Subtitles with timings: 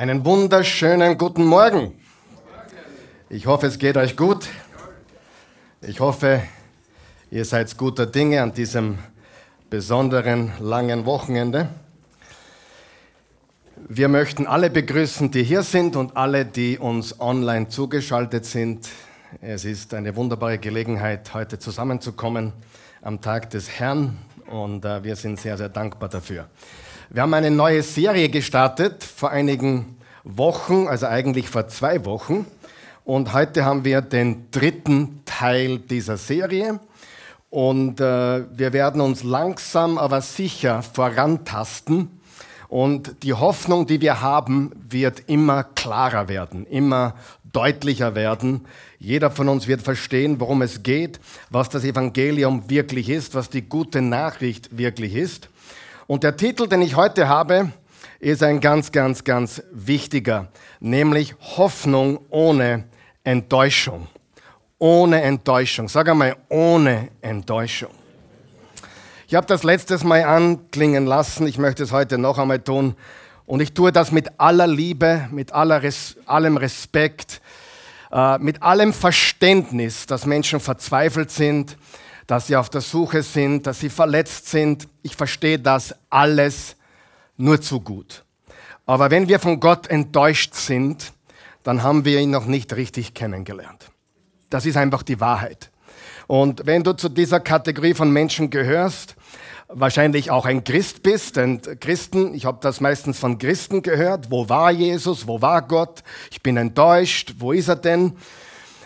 [0.00, 1.92] Einen wunderschönen guten Morgen.
[3.28, 4.48] Ich hoffe, es geht euch gut.
[5.82, 6.40] Ich hoffe,
[7.30, 8.96] ihr seid guter Dinge an diesem
[9.68, 11.68] besonderen langen Wochenende.
[13.76, 18.88] Wir möchten alle begrüßen, die hier sind und alle, die uns online zugeschaltet sind.
[19.42, 22.54] Es ist eine wunderbare Gelegenheit, heute zusammenzukommen
[23.02, 26.48] am Tag des Herrn und äh, wir sind sehr, sehr dankbar dafür.
[27.12, 32.46] Wir haben eine neue Serie gestartet vor einigen Wochen, also eigentlich vor zwei Wochen.
[33.04, 36.78] Und heute haben wir den dritten Teil dieser Serie.
[37.50, 42.20] Und äh, wir werden uns langsam, aber sicher vorantasten.
[42.68, 47.16] Und die Hoffnung, die wir haben, wird immer klarer werden, immer
[47.52, 48.66] deutlicher werden.
[49.00, 51.18] Jeder von uns wird verstehen, worum es geht,
[51.50, 55.48] was das Evangelium wirklich ist, was die gute Nachricht wirklich ist.
[56.10, 57.70] Und der Titel, den ich heute habe,
[58.18, 60.48] ist ein ganz, ganz, ganz wichtiger,
[60.80, 62.86] nämlich Hoffnung ohne
[63.22, 64.08] Enttäuschung.
[64.80, 65.88] Ohne Enttäuschung.
[65.88, 67.92] Sag einmal, ohne Enttäuschung.
[69.28, 72.96] Ich habe das letztes Mal anklingen lassen, ich möchte es heute noch einmal tun.
[73.46, 77.40] Und ich tue das mit aller Liebe, mit aller Res allem Respekt,
[78.10, 81.76] äh, mit allem Verständnis, dass Menschen verzweifelt sind,
[82.30, 84.86] dass sie auf der Suche sind, dass sie verletzt sind.
[85.02, 86.76] Ich verstehe das alles
[87.36, 88.24] nur zu gut.
[88.86, 91.12] Aber wenn wir von Gott enttäuscht sind,
[91.64, 93.90] dann haben wir ihn noch nicht richtig kennengelernt.
[94.48, 95.72] Das ist einfach die Wahrheit.
[96.28, 99.16] Und wenn du zu dieser Kategorie von Menschen gehörst,
[99.66, 104.48] wahrscheinlich auch ein Christ bist, denn Christen, ich habe das meistens von Christen gehört, wo
[104.48, 108.12] war Jesus, wo war Gott, ich bin enttäuscht, wo ist er denn?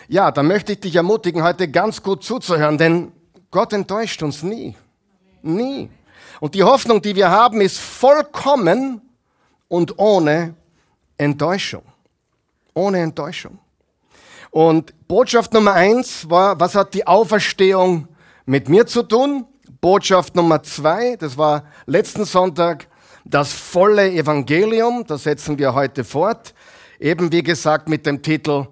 [0.07, 3.11] Ja, dann möchte ich dich ermutigen, heute ganz gut zuzuhören, denn
[3.55, 4.75] Gott enttäuscht uns nie.
[5.41, 5.89] Nie.
[6.41, 8.99] Und die Hoffnung, die wir haben, ist vollkommen
[9.69, 10.55] und ohne
[11.17, 11.83] Enttäuschung.
[12.73, 13.57] Ohne Enttäuschung.
[14.51, 18.09] Und Botschaft Nummer eins war, was hat die Auferstehung
[18.45, 19.45] mit mir zu tun?
[19.79, 22.89] Botschaft Nummer zwei, das war letzten Sonntag,
[23.23, 26.53] das volle Evangelium, das setzen wir heute fort.
[26.99, 28.67] Eben wie gesagt mit dem Titel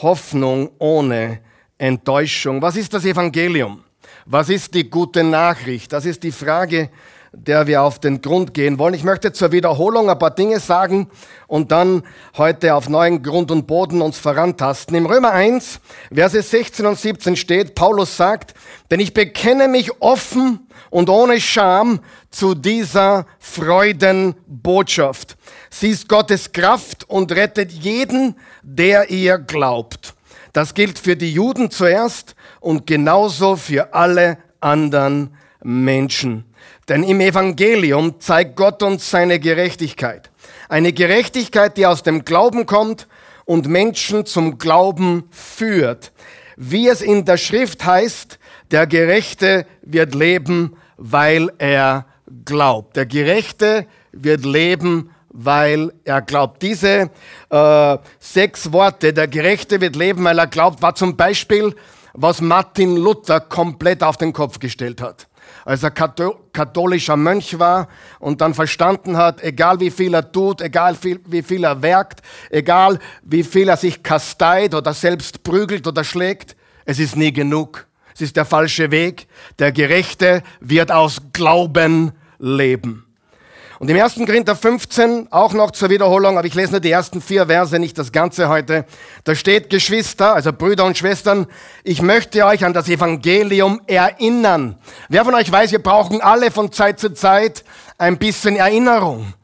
[0.00, 1.42] Hoffnung ohne
[1.76, 2.62] Enttäuschung.
[2.62, 3.84] Was ist das Evangelium?
[4.26, 5.92] Was ist die gute Nachricht?
[5.92, 6.90] Das ist die Frage,
[7.32, 8.94] der wir auf den Grund gehen wollen.
[8.94, 11.08] Ich möchte zur Wiederholung ein paar Dinge sagen
[11.48, 12.04] und dann
[12.36, 14.94] heute auf neuen Grund und Boden uns vorantasten.
[14.96, 15.80] Im Römer 1,
[16.14, 18.54] Verse 16 und 17 steht, Paulus sagt,
[18.90, 22.00] denn ich bekenne mich offen und ohne Scham
[22.30, 25.36] zu dieser Freudenbotschaft.
[25.70, 30.14] Sie ist Gottes Kraft und rettet jeden, der ihr glaubt.
[30.52, 36.44] Das gilt für die Juden zuerst und genauso für alle anderen Menschen.
[36.88, 40.30] Denn im Evangelium zeigt Gott uns seine Gerechtigkeit.
[40.68, 43.08] Eine Gerechtigkeit, die aus dem Glauben kommt
[43.44, 46.12] und Menschen zum Glauben führt.
[46.56, 48.38] Wie es in der Schrift heißt,
[48.70, 52.06] der Gerechte wird leben, weil er
[52.44, 52.96] glaubt.
[52.96, 56.62] Der Gerechte wird leben, weil er glaubt.
[56.62, 57.10] Diese
[57.50, 61.74] äh, sechs Worte, der Gerechte wird leben, weil er glaubt, war zum Beispiel
[62.14, 65.28] was Martin Luther komplett auf den Kopf gestellt hat.
[65.64, 70.96] Als er katholischer Mönch war und dann verstanden hat, egal wie viel er tut, egal
[71.02, 72.20] wie viel er werkt,
[72.50, 77.86] egal wie viel er sich kasteit oder selbst prügelt oder schlägt, es ist nie genug.
[78.14, 79.26] Es ist der falsche Weg.
[79.58, 83.11] Der Gerechte wird aus Glauben leben.
[83.82, 84.14] Und im 1.
[84.14, 87.98] Korinther 15, auch noch zur Wiederholung, aber ich lese nur die ersten vier Verse, nicht
[87.98, 88.84] das Ganze heute.
[89.24, 91.48] Da steht, Geschwister, also Brüder und Schwestern,
[91.82, 94.78] ich möchte euch an das Evangelium erinnern.
[95.08, 97.64] Wer von euch weiß, wir brauchen alle von Zeit zu Zeit
[97.98, 99.34] ein bisschen Erinnerung.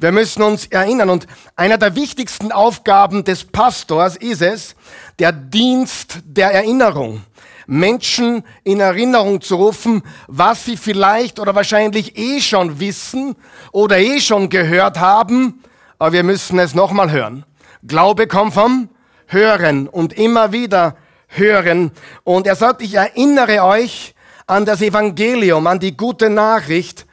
[0.00, 1.08] Wir müssen uns erinnern.
[1.08, 4.74] Und einer der wichtigsten Aufgaben des Pastors ist es,
[5.20, 7.22] der Dienst der Erinnerung.
[7.66, 13.36] Menschen in Erinnerung zu rufen, was sie vielleicht oder wahrscheinlich eh schon wissen
[13.72, 15.62] oder eh schon gehört haben,
[15.98, 17.44] aber wir müssen es nochmal hören.
[17.86, 18.88] Glaube kommt vom
[19.26, 20.96] Hören und immer wieder
[21.28, 21.90] hören.
[22.24, 24.14] Und er sagt, ich erinnere euch
[24.46, 27.06] an das Evangelium, an die gute Nachricht,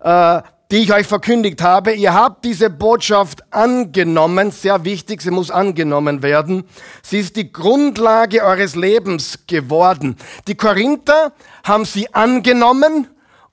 [0.00, 0.42] äh,
[0.72, 1.92] die ich euch verkündigt habe.
[1.92, 6.64] Ihr habt diese Botschaft angenommen, sehr wichtig, sie muss angenommen werden.
[7.02, 10.16] Sie ist die Grundlage eures Lebens geworden.
[10.48, 13.06] Die Korinther haben sie angenommen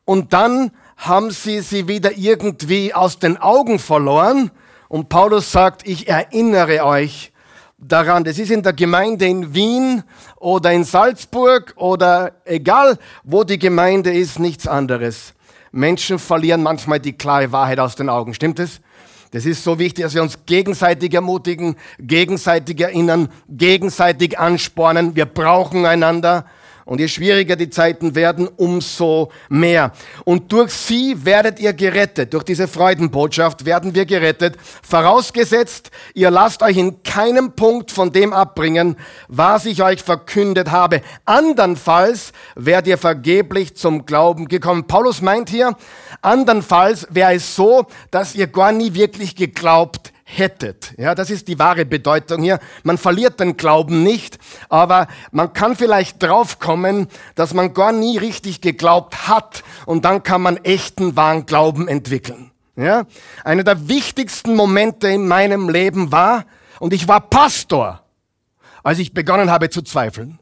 [0.05, 4.49] und dann haben sie sie wieder irgendwie aus den Augen verloren.
[4.87, 7.33] Und Paulus sagt, ich erinnere euch
[7.77, 8.23] daran.
[8.23, 10.03] Das ist in der Gemeinde in Wien
[10.37, 15.33] oder in Salzburg oder egal, wo die Gemeinde ist, nichts anderes.
[15.71, 18.33] Menschen verlieren manchmal die klare Wahrheit aus den Augen.
[18.33, 18.81] Stimmt es?
[19.31, 25.15] Das ist so wichtig, dass wir uns gegenseitig ermutigen, gegenseitig erinnern, gegenseitig anspornen.
[25.15, 26.45] Wir brauchen einander.
[26.89, 29.91] Und je schwieriger die Zeiten werden, umso mehr.
[30.25, 32.33] Und durch sie werdet ihr gerettet.
[32.33, 34.57] Durch diese Freudenbotschaft werden wir gerettet.
[34.81, 38.95] Vorausgesetzt, ihr lasst euch in keinem Punkt von dem abbringen,
[39.27, 41.03] was ich euch verkündet habe.
[41.25, 44.87] Andernfalls werdet ihr vergeblich zum Glauben gekommen.
[44.87, 45.75] Paulus meint hier,
[46.23, 50.93] andernfalls wäre es so, dass ihr gar nie wirklich geglaubt hättet.
[50.97, 52.59] Ja, das ist die wahre Bedeutung hier.
[52.83, 54.37] Man verliert den Glauben nicht,
[54.69, 60.41] aber man kann vielleicht draufkommen, dass man gar nie richtig geglaubt hat und dann kann
[60.41, 62.51] man echten wahren Glauben entwickeln.
[62.75, 63.05] Ja,
[63.43, 66.45] einer der wichtigsten Momente in meinem Leben war,
[66.79, 68.01] und ich war Pastor,
[68.83, 70.39] als ich begonnen habe zu zweifeln.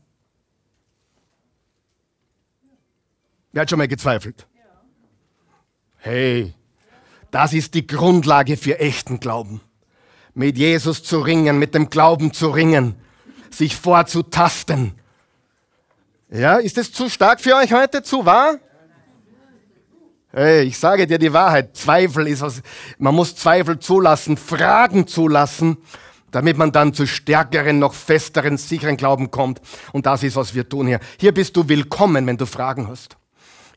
[3.52, 4.46] Wer hat schon mal gezweifelt?
[5.98, 6.54] Hey,
[7.32, 9.62] das ist die Grundlage für echten Glauben
[10.38, 12.96] mit Jesus zu ringen, mit dem Glauben zu ringen,
[13.50, 14.94] sich vorzutasten.
[16.30, 18.04] Ja, ist es zu stark für euch heute?
[18.04, 18.60] Zu wahr?
[20.32, 21.76] Hey, ich sage dir die Wahrheit.
[21.76, 22.62] Zweifel ist was,
[23.00, 25.78] man muss Zweifel zulassen, Fragen zulassen,
[26.30, 29.60] damit man dann zu stärkeren, noch festeren, sicheren Glauben kommt.
[29.92, 31.00] Und das ist, was wir tun hier.
[31.20, 33.18] Hier bist du willkommen, wenn du Fragen hast.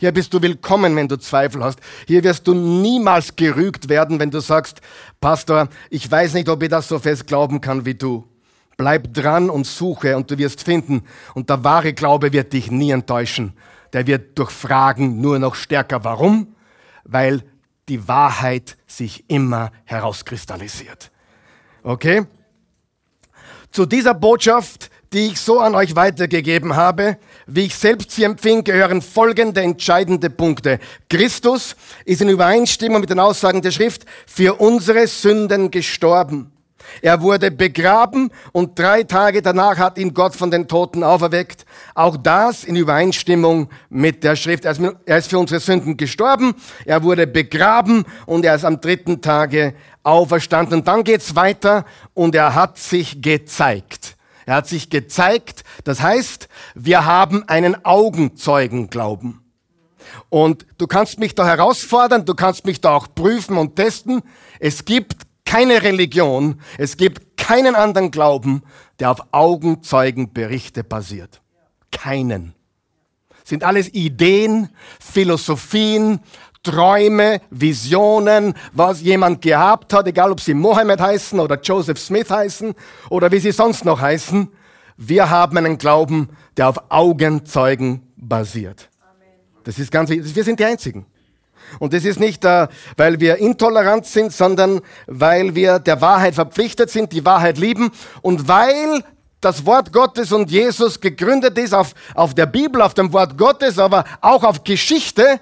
[0.01, 1.79] Hier bist du willkommen, wenn du Zweifel hast.
[2.07, 4.81] Hier wirst du niemals gerügt werden, wenn du sagst,
[5.21, 8.27] Pastor, ich weiß nicht, ob ich das so fest glauben kann wie du.
[8.79, 11.03] Bleib dran und suche und du wirst finden.
[11.35, 13.53] Und der wahre Glaube wird dich nie enttäuschen.
[13.93, 16.03] Der wird durch Fragen nur noch stärker.
[16.03, 16.57] Warum?
[17.05, 17.43] Weil
[17.91, 21.11] die Wahrheit sich immer herauskristallisiert.
[21.83, 22.25] Okay?
[23.71, 27.17] Zu dieser Botschaft, die ich so an euch weitergegeben habe,
[27.47, 30.79] wie ich selbst sie empfinde, gehören folgende entscheidende Punkte.
[31.09, 31.75] Christus
[32.05, 36.53] ist in Übereinstimmung mit den Aussagen der Schrift für unsere Sünden gestorben.
[37.03, 41.67] Er wurde begraben und drei Tage danach hat ihn Gott von den Toten auferweckt.
[41.95, 44.65] Auch das in Übereinstimmung mit der Schrift.
[44.65, 46.55] Er ist für unsere Sünden gestorben,
[46.85, 49.75] er wurde begraben und er ist am dritten Tage
[50.05, 50.79] auferstanden.
[50.79, 51.85] Und dann geht's weiter
[52.15, 54.17] und er hat sich gezeigt.
[54.47, 55.65] Er hat sich gezeigt.
[55.85, 59.41] Das heißt, wir haben einen Augenzeugenglauben.
[60.29, 64.23] Und du kannst mich da herausfordern, du kannst mich da auch prüfen und testen.
[64.59, 68.63] Es gibt keine Religion, es gibt keinen anderen Glauben,
[68.99, 71.43] der auf Augenzeugenberichte basiert.
[71.91, 72.55] Keinen.
[73.45, 74.69] Sind alles Ideen,
[75.01, 76.21] Philosophien,
[76.63, 82.75] Träume, Visionen, was jemand gehabt hat, egal ob sie Mohammed heißen oder Joseph Smith heißen
[83.09, 84.49] oder wie sie sonst noch heißen.
[84.99, 86.29] Wir haben einen Glauben,
[86.59, 88.91] der auf Augenzeugen basiert.
[89.65, 90.37] Das ist ganz wichtig.
[90.37, 91.07] Wir sind die Einzigen.
[91.79, 96.91] Und das ist nicht, äh, weil wir intolerant sind, sondern weil wir der Wahrheit verpflichtet
[96.91, 97.91] sind, die Wahrheit lieben
[98.23, 99.03] und weil
[99.41, 103.79] das Wort Gottes und Jesus gegründet ist auf, auf der Bibel, auf dem Wort Gottes,
[103.79, 105.41] aber auch auf Geschichte,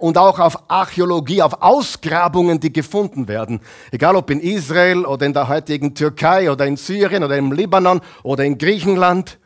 [0.00, 3.60] und auch auf Archäologie, auf Ausgrabungen, die gefunden werden.
[3.90, 8.00] Egal ob in Israel oder in der heutigen Türkei oder in Syrien oder im Libanon
[8.22, 9.38] oder in Griechenland.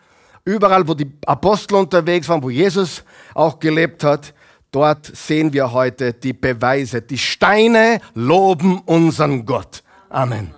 [0.44, 3.02] Überall, wo die Apostel unterwegs waren, wo Jesus
[3.34, 4.32] auch gelebt hat,
[4.70, 7.02] dort sehen wir heute die Beweise.
[7.02, 9.82] Die Steine loben unseren Gott.
[10.08, 10.54] Amen.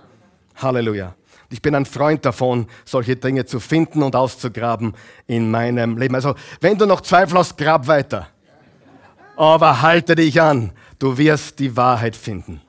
[0.57, 1.15] Halleluja.
[1.49, 4.93] Ich bin ein Freund davon, solche Dinge zu finden und auszugraben
[5.25, 6.13] in meinem Leben.
[6.13, 8.27] Also, wenn du noch Zweifel hast, grab weiter
[9.37, 12.61] aber halte dich an, du wirst die Wahrheit finden.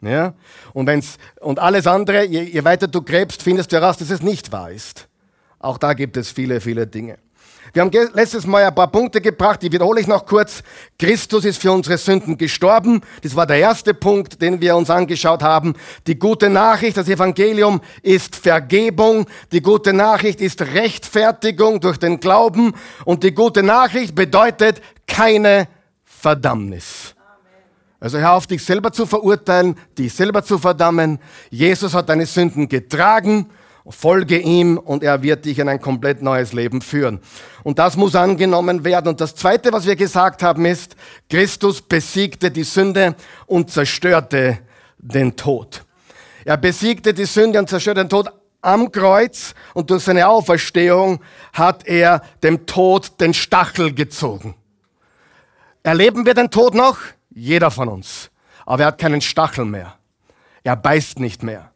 [0.00, 0.34] Ja?
[0.72, 4.22] Und, wenn's, und alles andere, je, je weiter du gräbst, findest du heraus, dass es
[4.22, 5.08] nicht wahr ist.
[5.58, 7.18] Auch da gibt es viele, viele Dinge.
[7.74, 10.62] Wir haben letztes Mal ein paar Punkte gebracht, die wiederhole ich noch kurz.
[10.98, 13.00] Christus ist für unsere Sünden gestorben.
[13.22, 15.72] Das war der erste Punkt, den wir uns angeschaut haben.
[16.06, 19.24] Die gute Nachricht, das Evangelium ist Vergebung.
[19.52, 22.74] Die gute Nachricht ist Rechtfertigung durch den Glauben.
[23.06, 25.68] Und die gute Nachricht bedeutet keine
[26.04, 27.14] Verdammnis.
[28.00, 31.20] Also hör auf, dich selber zu verurteilen, dich selber zu verdammen.
[31.50, 33.48] Jesus hat deine Sünden getragen
[33.88, 37.20] Folge ihm und er wird dich in ein komplett neues Leben führen.
[37.64, 39.08] Und das muss angenommen werden.
[39.08, 40.94] Und das Zweite, was wir gesagt haben, ist,
[41.28, 43.16] Christus besiegte die Sünde
[43.46, 44.58] und zerstörte
[44.98, 45.84] den Tod.
[46.44, 51.20] Er besiegte die Sünde und zerstörte den Tod am Kreuz und durch seine Auferstehung
[51.52, 54.54] hat er dem Tod den Stachel gezogen.
[55.82, 56.98] Erleben wir den Tod noch?
[57.30, 58.30] Jeder von uns.
[58.66, 59.96] Aber er hat keinen Stachel mehr.
[60.62, 61.72] Er beißt nicht mehr.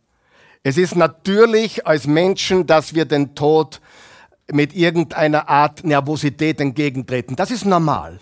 [0.62, 3.80] Es ist natürlich als Menschen, dass wir den Tod
[4.50, 7.34] mit irgendeiner Art Nervosität entgegentreten.
[7.34, 8.20] Das ist normal.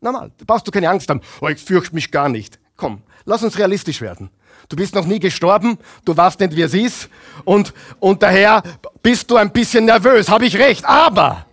[0.00, 0.32] Normal.
[0.38, 1.20] Da brauchst du keine Angst haben.
[1.40, 2.58] Oh, ich fürchte mich gar nicht.
[2.76, 4.30] Komm, lass uns realistisch werden.
[4.68, 7.08] Du bist noch nie gestorben, du weißt nicht, wie es ist
[7.44, 8.62] und, und daher
[9.02, 10.84] bist du ein bisschen nervös, habe ich recht.
[10.84, 11.46] Aber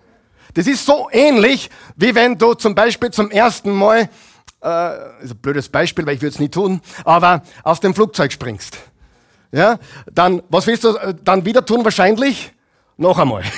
[0.57, 4.09] das ist so ähnlich, wie wenn du zum Beispiel zum ersten Mal,
[4.63, 8.31] äh, ist ein blödes Beispiel, weil ich würde es nie tun, aber aus dem Flugzeug
[8.31, 8.75] springst.
[9.51, 9.77] Ja,
[10.11, 12.51] dann, was willst du äh, dann wieder tun wahrscheinlich?
[12.97, 13.43] Noch einmal.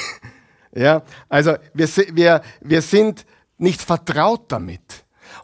[0.71, 3.25] Ja, also wir, wir, wir sind
[3.57, 4.81] nicht vertraut damit.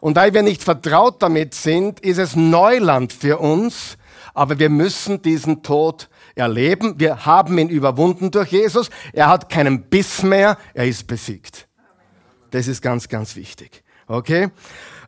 [0.00, 3.98] Und weil wir nicht vertraut damit sind, ist es Neuland für uns,
[4.34, 6.94] aber wir müssen diesen Tod erleben.
[6.98, 8.90] Wir haben ihn überwunden durch Jesus.
[9.12, 11.66] Er hat keinen Biss mehr, er ist besiegt.
[12.52, 13.82] Das ist ganz, ganz wichtig.
[14.06, 14.50] Okay?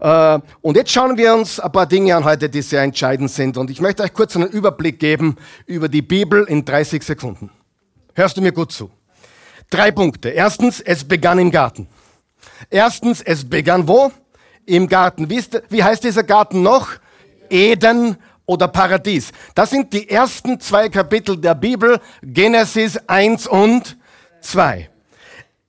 [0.01, 3.57] Äh, und jetzt schauen wir uns ein paar Dinge an heute, die sehr entscheidend sind.
[3.57, 7.51] Und ich möchte euch kurz einen Überblick geben über die Bibel in 30 Sekunden.
[8.15, 8.91] Hörst du mir gut zu?
[9.71, 10.31] Drei Punkte.
[10.31, 11.87] Erstens, es begann im Garten.
[12.71, 14.11] Erstens, es begann wo?
[14.65, 15.29] Im Garten.
[15.31, 16.89] Wie, ist, wie heißt dieser Garten noch?
[17.51, 18.17] Eden
[18.49, 19.31] oder Paradies.
[19.55, 23.97] Das sind die ersten zwei Kapitel der Bibel, Genesis 1 und
[24.41, 24.89] 2.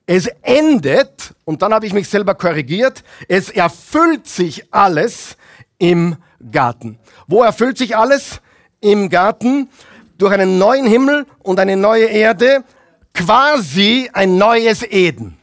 [0.06, 5.36] Es endet, und dann habe ich mich selber korrigiert, es erfüllt sich alles
[5.78, 6.16] im
[6.50, 6.98] Garten.
[7.28, 8.40] Wo erfüllt sich alles?
[8.80, 9.68] Im Garten
[10.16, 12.64] durch einen neuen Himmel und eine neue Erde,
[13.12, 15.36] quasi ein neues Eden.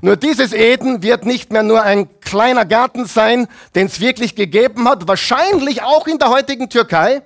[0.00, 4.88] Nur dieses Eden wird nicht mehr nur ein kleiner Garten sein, den es wirklich gegeben
[4.88, 7.22] hat, wahrscheinlich auch in der heutigen Türkei.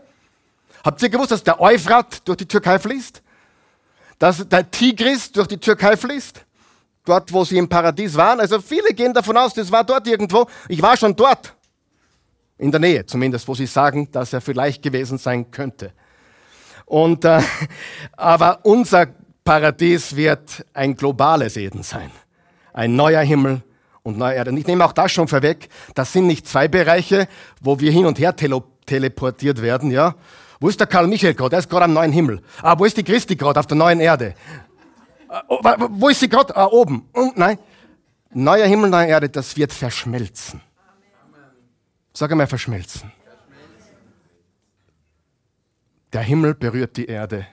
[0.85, 3.23] Habt ihr gewusst, dass der Euphrat durch die Türkei fließt?
[4.19, 6.45] Dass der Tigris durch die Türkei fließt?
[7.05, 8.41] Dort, wo sie im Paradies waren.
[8.41, 10.47] Also viele gehen davon aus, das war dort irgendwo.
[10.69, 11.55] Ich war schon dort.
[12.59, 15.93] In der Nähe zumindest, wo sie sagen, dass er vielleicht gewesen sein könnte.
[16.85, 17.41] Und, äh,
[18.13, 19.07] aber unser
[19.45, 22.11] Paradies wird ein globales Eden sein
[22.73, 23.63] ein neuer Himmel
[24.03, 24.51] und neue Erde.
[24.51, 25.69] Und ich nehme auch das schon vorweg.
[25.95, 27.29] Das sind nicht zwei Bereiche,
[27.61, 30.17] wo wir hin und her tele teleportiert werden, ja.
[30.59, 31.57] Wo ist der Karl Michael gerade?
[31.57, 32.43] Er ist gerade am neuen Himmel.
[32.61, 33.61] Ah, wo ist die Christi gerade?
[33.61, 34.35] Auf der neuen Erde.
[35.29, 36.55] Ah, oh, wo ist sie gerade?
[36.57, 37.09] Ah, oben.
[37.13, 37.59] Und, nein.
[38.33, 40.61] Neuer Himmel, neue Erde, das wird verschmelzen.
[42.13, 43.13] Sag einmal verschmelzen.
[46.13, 47.47] Der Himmel berührt die Erde,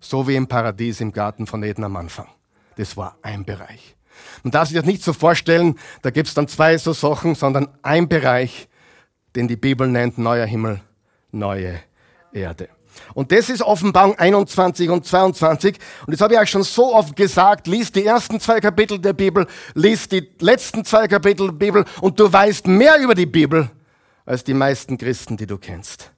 [0.00, 2.28] so wie im Paradies im Garten von Eden am Anfang.
[2.76, 3.94] Das war ein Bereich.
[4.42, 7.68] Man darf sich das nicht so vorstellen, da gibt es dann zwei so Sachen, sondern
[7.82, 8.68] ein Bereich,
[9.36, 10.80] den die Bibel nennt neuer Himmel,
[11.30, 11.80] neue
[12.32, 12.68] Erde.
[13.14, 15.78] Und das ist Offenbarung 21 und 22.
[16.06, 17.66] Und das habe ich euch schon so oft gesagt.
[17.66, 22.18] Lies die ersten zwei Kapitel der Bibel, lies die letzten zwei Kapitel der Bibel und
[22.18, 23.70] du weißt mehr über die Bibel
[24.26, 26.12] als die meisten Christen, die du kennst.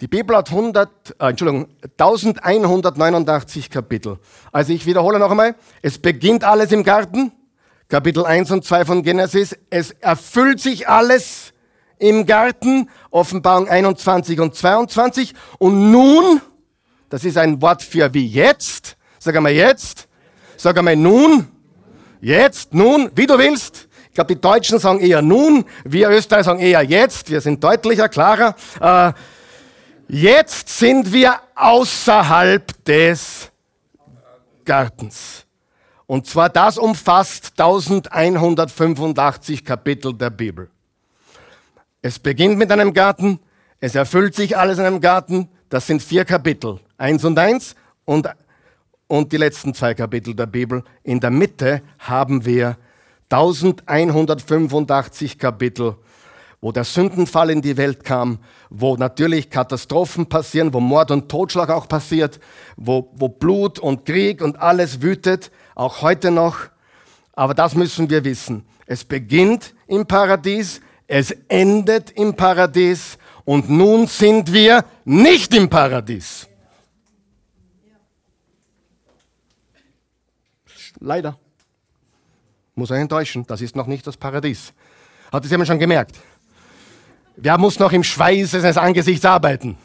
[0.00, 4.18] Die Bibel hat 100, äh, Entschuldigung, 1189 Kapitel.
[4.50, 5.54] Also ich wiederhole noch einmal.
[5.82, 7.30] Es beginnt alles im Garten.
[7.88, 9.56] Kapitel 1 und 2 von Genesis.
[9.70, 11.52] Es erfüllt sich alles
[11.98, 12.90] im Garten.
[13.10, 15.32] Offenbarung 21 und 22.
[15.58, 16.40] Und nun,
[17.08, 18.96] das ist ein Wort für wie jetzt.
[19.20, 20.08] Sag einmal jetzt.
[20.56, 21.46] Sag einmal nun.
[22.20, 23.86] Jetzt, nun, wie du willst.
[24.08, 27.30] Ich glaube, die Deutschen sagen eher nun, wir Österreicher sagen eher jetzt.
[27.30, 28.54] Wir sind deutlicher, klarer.
[28.80, 29.12] Äh,
[30.08, 33.50] Jetzt sind wir außerhalb des
[34.64, 35.46] Gartens.
[36.06, 40.68] Und zwar das umfasst 1185 Kapitel der Bibel.
[42.02, 43.40] Es beginnt mit einem Garten,
[43.80, 45.48] es erfüllt sich alles in einem Garten.
[45.70, 48.28] Das sind vier Kapitel, eins und eins und,
[49.06, 50.84] und die letzten zwei Kapitel der Bibel.
[51.02, 52.76] In der Mitte haben wir
[53.30, 55.96] 1185 Kapitel
[56.64, 58.38] wo der Sündenfall in die Welt kam,
[58.70, 62.40] wo natürlich Katastrophen passieren, wo Mord und Totschlag auch passiert,
[62.78, 66.56] wo, wo Blut und Krieg und alles wütet, auch heute noch.
[67.34, 68.64] Aber das müssen wir wissen.
[68.86, 76.48] Es beginnt im Paradies, es endet im Paradies und nun sind wir nicht im Paradies.
[80.98, 81.38] Leider.
[82.74, 84.72] Muss euch enttäuschen, das ist noch nicht das Paradies.
[85.30, 86.18] Hat es jemand schon gemerkt?
[87.36, 89.76] Wer muss noch im Schweiß seines Angesichts arbeiten?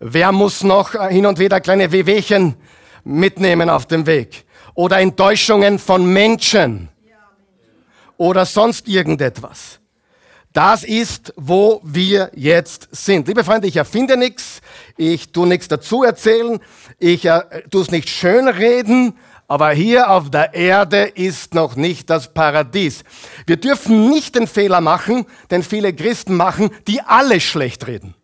[0.00, 2.56] Wer muss noch hin und wieder kleine Wehwehchen
[3.04, 4.44] mitnehmen auf dem Weg?
[4.74, 6.88] Oder Enttäuschungen von Menschen?
[8.18, 9.80] Oder sonst irgendetwas?
[10.52, 13.26] Das ist, wo wir jetzt sind.
[13.26, 14.60] Liebe Freunde, ich erfinde nichts,
[14.96, 16.60] ich tu nichts dazu erzählen,
[17.00, 22.32] ich äh, tu es nicht schönreden, aber hier auf der Erde ist noch nicht das
[22.32, 23.04] Paradies.
[23.46, 28.14] Wir dürfen nicht den Fehler machen, den viele Christen machen, die alle schlecht reden.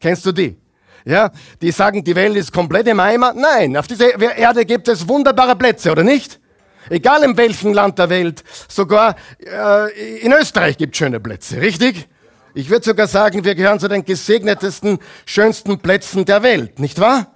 [0.00, 0.56] Kennst du die?
[1.04, 1.30] Ja,
[1.62, 3.32] die sagen, die Welt ist komplett im Eimer.
[3.32, 6.40] Nein, auf dieser Erde gibt es wunderbare Plätze, oder nicht?
[6.88, 12.08] Egal in welchem Land der Welt, sogar äh, in Österreich gibt es schöne Plätze, richtig?
[12.54, 17.32] Ich würde sogar sagen, wir gehören zu den gesegnetesten, schönsten Plätzen der Welt, nicht wahr?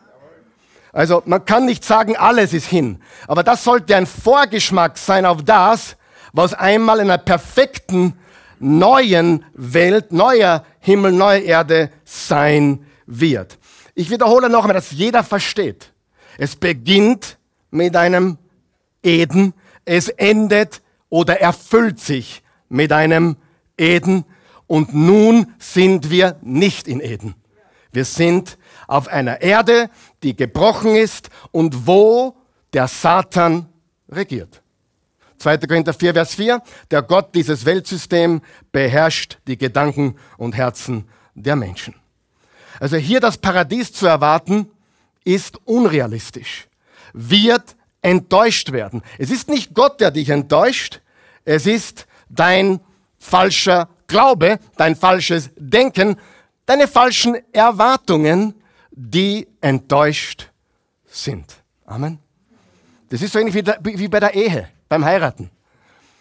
[0.93, 3.01] Also man kann nicht sagen, alles ist hin.
[3.27, 5.97] Aber das sollte ein Vorgeschmack sein auf das,
[6.33, 8.15] was einmal in einer perfekten,
[8.59, 13.59] neuen Welt, neuer Himmel, neue Erde sein wird.
[13.95, 15.93] Ich wiederhole noch einmal, dass jeder versteht.
[16.39, 17.39] Es beginnt
[17.71, 18.39] mit einem
[19.03, 19.55] Eden,
[19.85, 23.37] es endet oder erfüllt sich mit einem
[23.77, 24.25] Eden
[24.67, 27.35] und nun sind wir nicht in Eden.
[27.93, 28.57] Wir sind
[28.87, 29.91] auf einer Erde,
[30.23, 32.37] die gebrochen ist und wo
[32.73, 33.69] der Satan
[34.09, 34.63] regiert.
[35.39, 35.59] 2.
[35.59, 36.63] Korinther 4, Vers 4.
[36.91, 41.95] Der Gott dieses Weltsystem beherrscht die Gedanken und Herzen der Menschen.
[42.79, 44.71] Also hier das Paradies zu erwarten,
[45.25, 46.69] ist unrealistisch.
[47.13, 49.03] Wird enttäuscht werden.
[49.19, 51.01] Es ist nicht Gott, der dich enttäuscht.
[51.45, 52.81] Es ist dein
[53.19, 56.17] falscher Glaube, dein falsches Denken,
[56.67, 58.55] deine falschen Erwartungen,
[58.91, 60.51] die enttäuscht
[61.07, 61.57] sind.
[61.87, 62.19] Amen.
[63.09, 65.51] Das ist so ähnlich wie, bei der Ehe, beim Heiraten.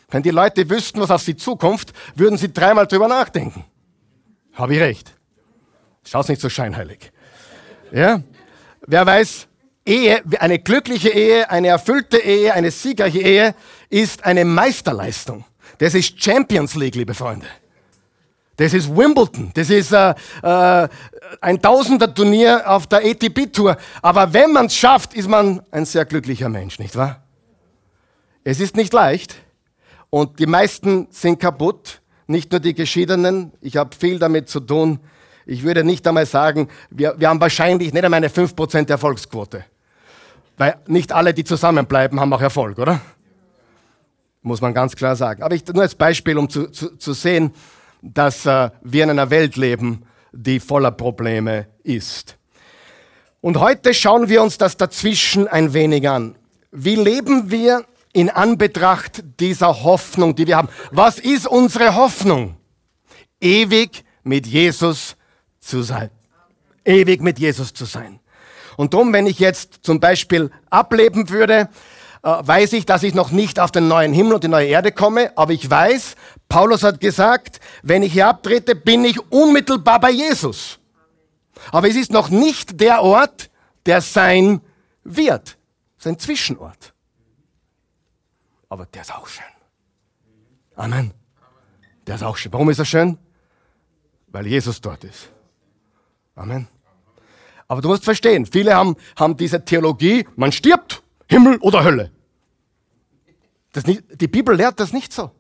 [0.10, 3.64] Wenn die Leute wüssten, was auf sie zukommt, würden sie dreimal drüber nachdenken.
[4.54, 5.14] Habe ich recht.
[6.04, 7.12] Schau's nicht so scheinheilig.
[7.92, 8.22] Ja?
[8.88, 9.48] Wer weiß,
[9.86, 13.56] Ehe, eine glückliche Ehe, eine erfüllte Ehe, eine siegreiche Ehe
[13.90, 15.46] ist eine Meisterleistung.
[15.78, 17.48] Das ist Champions League, liebe Freunde.
[18.60, 19.52] Das ist Wimbledon.
[19.54, 20.14] Das ist äh,
[20.44, 20.90] äh,
[21.40, 23.78] ein Tausender-Turnier auf der ATP-Tour.
[24.02, 27.24] Aber wenn man es schafft, ist man ein sehr glücklicher Mensch, nicht wahr?
[28.44, 29.36] Es ist nicht leicht
[30.10, 32.02] und die meisten sind kaputt.
[32.28, 33.54] Nicht nur die Geschiedenen.
[33.62, 35.00] Ich habe viel damit zu tun.
[35.46, 39.64] Ich würde nicht einmal sagen, wir, wir haben wahrscheinlich nicht einmal eine 5% Erfolgsquote.
[40.58, 43.00] Weil nicht alle, die zusammenbleiben, haben auch Erfolg, oder?
[44.42, 45.44] Muss man ganz klar sagen.
[45.44, 47.54] Aber ich, nur als Beispiel, um zu, zu, zu sehen,
[48.02, 52.38] dass äh, wir in einer Welt leben, die voller Probleme ist.
[53.42, 56.36] Und heute schauen wir uns das dazwischen ein wenig an.
[56.72, 60.70] Wie leben wir in Anbetracht dieser Hoffnung, die wir haben?
[60.92, 62.58] Was ist unsere Hoffnung?
[63.40, 65.16] Ewig mit Jesus
[65.60, 66.10] zu sein.
[66.84, 68.20] Ewig mit Jesus zu sein.
[68.76, 71.70] Und darum, wenn ich jetzt zum Beispiel ableben würde,
[72.22, 75.38] weiß ich, dass ich noch nicht auf den neuen Himmel und die neue Erde komme,
[75.38, 76.16] aber ich weiß,
[76.50, 80.80] Paulus hat gesagt, wenn ich hier abtrete, bin ich unmittelbar bei Jesus.
[81.72, 83.50] Aber es ist noch nicht der Ort,
[83.86, 84.62] der sein
[85.04, 85.58] wird.
[85.98, 86.94] Es ist ein Zwischenort.
[88.68, 89.44] Aber der ist auch schön.
[90.76, 91.14] Amen.
[92.08, 92.54] Der ist auch schön.
[92.54, 93.18] Warum ist er schön?
[94.28, 95.30] Weil Jesus dort ist.
[96.36, 96.68] Amen.
[97.68, 102.12] Aber du musst verstehen, viele haben, haben diese Theologie, man stirbt Himmel oder Hölle.
[103.86, 105.32] Nicht, die Bibel lehrt das nicht so.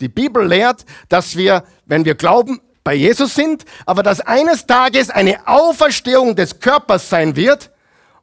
[0.00, 5.10] Die Bibel lehrt, dass wir, wenn wir glauben, bei Jesus sind, aber dass eines Tages
[5.10, 7.70] eine Auferstehung des Körpers sein wird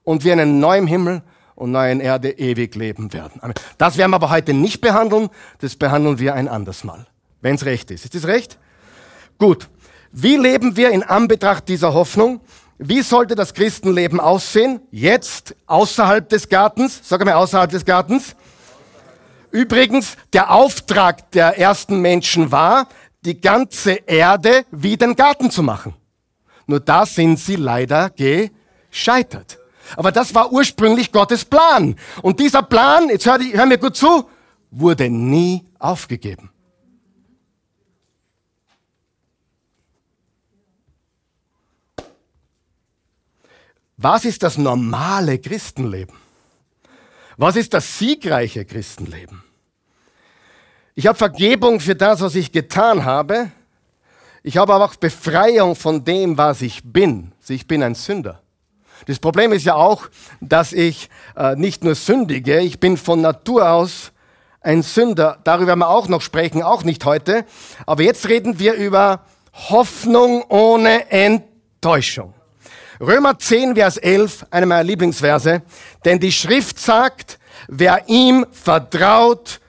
[0.04, 1.22] und wir in einem neuen Himmel
[1.56, 3.42] und neuen Erde ewig leben werden.
[3.78, 7.08] Das werden wir aber heute nicht behandeln, das behandeln wir ein anderes Mal,
[7.42, 8.06] wenn es recht ist.
[8.06, 8.58] Ist das recht?
[9.38, 9.70] Gut.
[10.12, 12.42] Wie leben wir in Anbetracht dieser Hoffnung?
[12.80, 14.82] Wie sollte das Christenleben aussehen?
[14.92, 17.02] Jetzt außerhalb des Gartens.
[17.04, 18.36] Sag mal außerhalb des Gartens.
[19.50, 22.88] Übrigens, der Auftrag der ersten Menschen war,
[23.22, 25.96] die ganze Erde wie den Garten zu machen.
[26.68, 29.58] Nur da sind sie leider gescheitert.
[29.96, 31.96] Aber das war ursprünglich Gottes Plan.
[32.22, 34.30] Und dieser Plan, jetzt hör, hör mir gut zu,
[34.70, 36.52] wurde nie aufgegeben.
[43.98, 46.16] Was ist das normale Christenleben?
[47.36, 49.44] Was ist das siegreiche Christenleben?
[50.94, 53.52] Ich habe Vergebung für das, was ich getan habe.
[54.44, 57.32] Ich habe aber auch Befreiung von dem, was ich bin.
[57.48, 58.42] Ich bin ein Sünder.
[59.08, 60.10] Das Problem ist ja auch,
[60.42, 64.12] dass ich äh, nicht nur sündige, ich bin von Natur aus
[64.62, 65.40] ein Sünder.
[65.44, 67.46] Darüber werden wir auch noch sprechen, auch nicht heute.
[67.88, 69.22] Aber jetzt reden wir über
[69.54, 72.34] Hoffnung ohne Enttäuschung.
[73.00, 75.62] Römer 10, Vers 11, einer meiner Lieblingsverse.
[76.04, 79.60] Denn die Schrift sagt, wer ihm vertraut,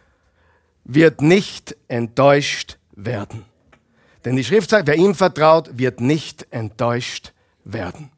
[0.85, 3.45] wird nicht enttäuscht werden.
[4.25, 7.33] Denn die Schrift sagt, wer ihm vertraut, wird nicht enttäuscht
[7.65, 8.11] werden.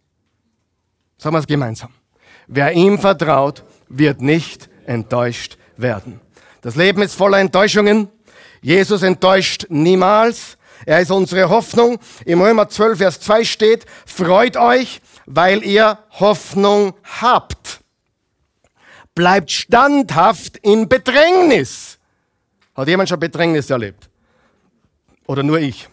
[1.18, 1.90] Sagen wir es gemeinsam.
[2.46, 6.20] Wer ihm vertraut, wird nicht enttäuscht werden.
[6.62, 8.08] Das Leben ist voller Enttäuschungen.
[8.62, 10.56] Jesus enttäuscht niemals.
[10.86, 11.98] Er ist unsere Hoffnung.
[12.24, 17.80] Im Römer 12, Vers 2 steht, freut euch, weil ihr Hoffnung habt.
[19.14, 21.98] Bleibt standhaft in Bedrängnis.
[22.74, 24.08] Hat jemand schon Bedrängnis erlebt?
[25.26, 25.88] Oder nur ich?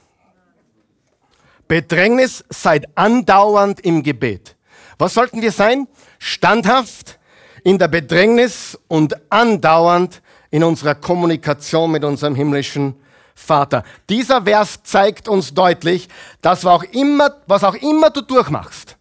[1.67, 4.55] Bedrängnis, seid andauernd im Gebet.
[4.97, 5.87] Was sollten wir sein?
[6.17, 7.19] Standhaft
[7.63, 12.95] in der Bedrängnis und andauernd in unserer Kommunikation mit unserem himmlischen
[13.37, 13.83] Vater.
[14.09, 16.09] Dieser Vers zeigt uns deutlich,
[16.41, 18.97] dass auch immer, was auch immer du durchmachst,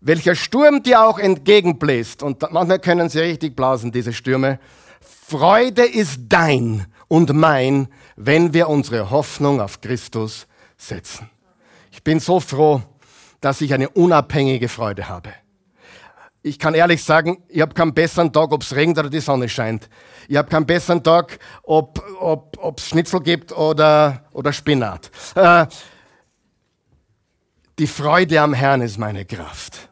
[0.00, 4.60] welcher Sturm dir auch entgegenbläst, und manchmal können sie richtig blasen, diese Stürme,
[5.00, 11.28] Freude ist dein und mein, wenn wir unsere Hoffnung auf Christus setzen.
[11.90, 12.80] Ich bin so froh,
[13.40, 15.30] dass ich eine unabhängige Freude habe.
[16.42, 19.48] Ich kann ehrlich sagen, ich habe keinen besseren Tag, ob es regnet oder die Sonne
[19.48, 19.88] scheint.
[20.28, 25.10] Ich habe keinen besseren Tag, ob es ob, Schnitzel gibt oder, oder Spinat.
[25.34, 25.66] Äh,
[27.78, 29.88] die Freude am Herrn ist meine Kraft.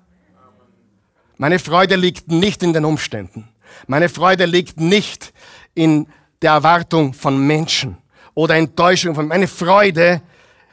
[1.36, 3.48] Meine Freude liegt nicht in den Umständen.
[3.86, 5.32] Meine Freude liegt nicht
[5.74, 6.08] in
[6.42, 7.98] der Erwartung von Menschen
[8.34, 9.28] oder Enttäuschung von.
[9.28, 10.22] Meine Freude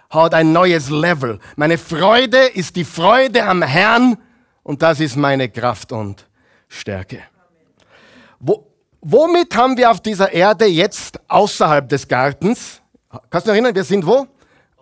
[0.09, 1.39] hat ein neues Level.
[1.55, 4.17] Meine Freude ist die Freude am Herrn
[4.63, 6.26] und das ist meine Kraft und
[6.67, 7.19] Stärke.
[8.39, 8.65] Wo,
[9.02, 12.82] womit haben wir auf dieser Erde jetzt außerhalb des Gartens?
[13.30, 14.28] Kannst du dich erinnern, wir sind wo?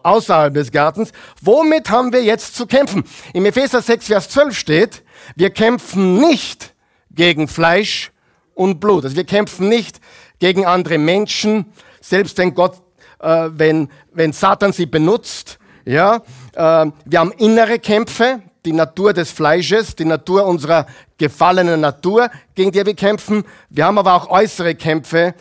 [0.03, 1.11] Außerhalb des Gartens.
[1.41, 3.03] Womit haben wir jetzt zu kämpfen?
[3.33, 5.03] Im Epheser 6, Vers 12 steht,
[5.35, 6.73] wir kämpfen nicht
[7.11, 8.11] gegen Fleisch
[8.53, 9.03] und Blut.
[9.03, 9.99] Also wir kämpfen nicht
[10.39, 11.65] gegen andere Menschen,
[11.99, 12.81] selbst wenn Gott,
[13.19, 15.59] äh, wenn, wenn Satan sie benutzt.
[15.85, 16.17] Ja,
[16.53, 20.85] äh, wir haben innere Kämpfe, die Natur des Fleisches, die Natur unserer
[21.17, 23.43] gefallenen Natur, gegen die wir kämpfen.
[23.69, 25.33] Wir haben aber auch äußere Kämpfe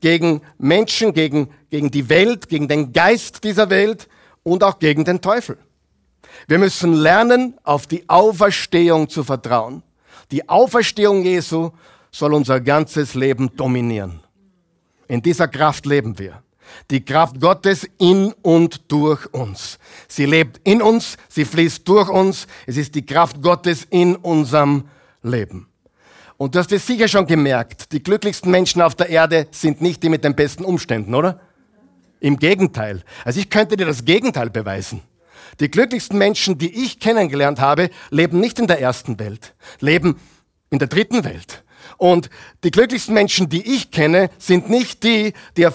[0.00, 4.08] gegen Menschen, gegen, gegen die Welt, gegen den Geist dieser Welt
[4.42, 5.58] und auch gegen den Teufel.
[6.48, 9.82] Wir müssen lernen, auf die Auferstehung zu vertrauen.
[10.30, 11.70] Die Auferstehung Jesu
[12.10, 14.20] soll unser ganzes Leben dominieren.
[15.08, 16.42] In dieser Kraft leben wir.
[16.90, 19.78] Die Kraft Gottes in und durch uns.
[20.08, 22.46] Sie lebt in uns, sie fließt durch uns.
[22.66, 24.88] Es ist die Kraft Gottes in unserem
[25.22, 25.68] Leben.
[26.36, 30.02] Und du hast es sicher schon gemerkt, die glücklichsten Menschen auf der Erde sind nicht
[30.02, 31.40] die mit den besten Umständen, oder?
[32.18, 33.02] Im Gegenteil.
[33.24, 35.02] Also ich könnte dir das Gegenteil beweisen.
[35.60, 40.18] Die glücklichsten Menschen, die ich kennengelernt habe, leben nicht in der ersten Welt, leben
[40.70, 41.62] in der dritten Welt.
[41.96, 42.30] Und
[42.64, 45.74] die glücklichsten Menschen, die ich kenne, sind nicht die, die ein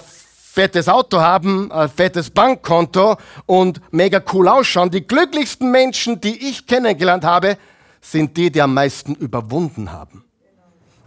[0.58, 3.16] fettes Auto haben, ein fettes Bankkonto
[3.46, 4.90] und mega cool ausschauen.
[4.90, 7.56] Die glücklichsten Menschen, die ich kennengelernt habe,
[8.00, 10.24] sind die, die am meisten überwunden haben,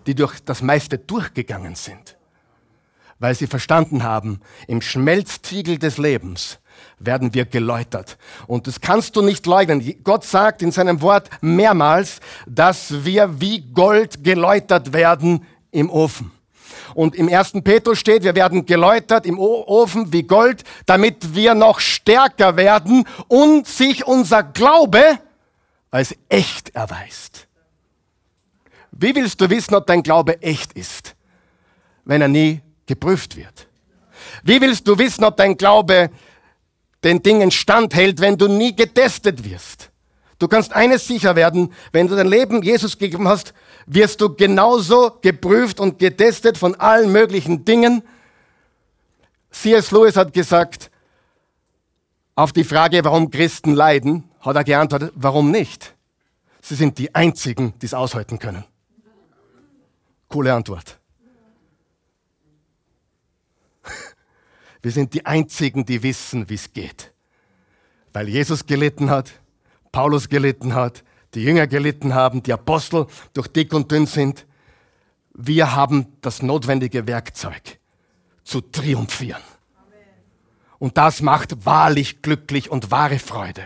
[0.08, 2.16] die durch das meiste durchgegangen sind,
[3.20, 6.60] weil sie verstanden haben, im Schmelztiegel des Lebens
[6.98, 8.18] werden wir geläutert.
[8.48, 9.84] Und das kannst du nicht leugnen.
[10.06, 16.32] Gott sagt in seinem Wort mehrmals, dass wir wie Gold geläutert werden im Ofen.
[16.94, 21.80] Und im ersten Petrus steht, wir werden geläutert im Ofen wie Gold, damit wir noch
[21.80, 25.20] stärker werden und sich unser Glaube
[25.90, 27.48] als echt erweist.
[28.92, 31.16] Wie willst du wissen, ob dein Glaube echt ist,
[32.06, 33.68] wenn er nie geprüft wird?
[34.44, 36.12] Wie willst du wissen, ob dein Glaube
[37.04, 39.90] den Dingen standhält, wenn du nie getestet wirst.
[40.40, 43.54] Du kannst eines sicher werden, wenn du dein Leben Jesus gegeben hast,
[43.86, 48.04] wirst du genauso geprüft und getestet von allen möglichen Dingen.
[49.52, 49.92] C.S.
[49.92, 50.92] Lewis hat gesagt,
[52.36, 55.96] auf die Frage, warum Christen leiden, hat er geantwortet, warum nicht?
[56.62, 58.64] Sie sind die Einzigen, die es aushalten können.
[60.28, 60.98] Coole Antwort.
[64.82, 67.12] Wir sind die Einzigen, die wissen, wie es geht.
[68.14, 69.32] Weil Jesus gelitten hat,
[69.92, 74.46] Paulus gelitten hat, die Jünger gelitten haben, die Apostel durch dick und dünn sind.
[75.34, 77.80] Wir haben das notwendige Werkzeug
[78.44, 79.42] zu triumphieren.
[80.78, 83.64] Und das macht wahrlich glücklich und wahre Freude.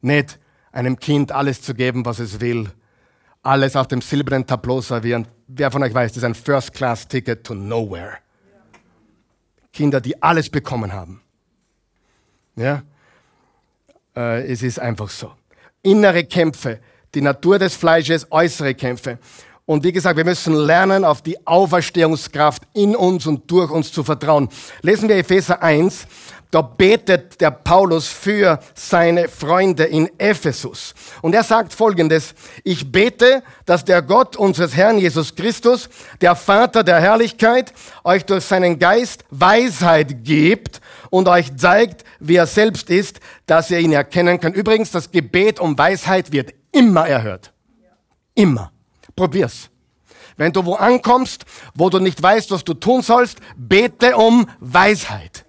[0.00, 0.38] Nicht
[0.72, 2.70] einem Kind alles zu geben, was es will,
[3.42, 5.26] alles auf dem silbernen Tableau servieren.
[5.46, 8.18] Wer von euch weiß, das ist ein First-Class-Ticket to Nowhere.
[9.72, 11.22] Kinder, die alles bekommen haben.
[12.56, 12.82] Ja?
[14.14, 15.32] Äh, es ist einfach so.
[15.82, 16.80] Innere Kämpfe,
[17.14, 19.18] die Natur des Fleisches, äußere Kämpfe.
[19.64, 24.02] Und wie gesagt, wir müssen lernen, auf die Auferstehungskraft in uns und durch uns zu
[24.02, 24.48] vertrauen.
[24.80, 26.06] Lesen wir Epheser 1,
[26.50, 30.94] da betet der Paulus für seine Freunde in Ephesus.
[31.20, 32.34] Und er sagt folgendes,
[32.64, 35.90] ich bete, dass der Gott unseres Herrn Jesus Christus,
[36.22, 40.80] der Vater der Herrlichkeit, euch durch seinen Geist Weisheit gibt
[41.10, 44.56] und euch zeigt, wie er selbst ist, dass ihr ihn erkennen könnt.
[44.56, 47.52] Übrigens, das Gebet um Weisheit wird immer erhört.
[48.34, 48.72] Immer.
[49.14, 49.68] Probier's.
[50.38, 55.44] Wenn du wo ankommst, wo du nicht weißt, was du tun sollst, bete um Weisheit.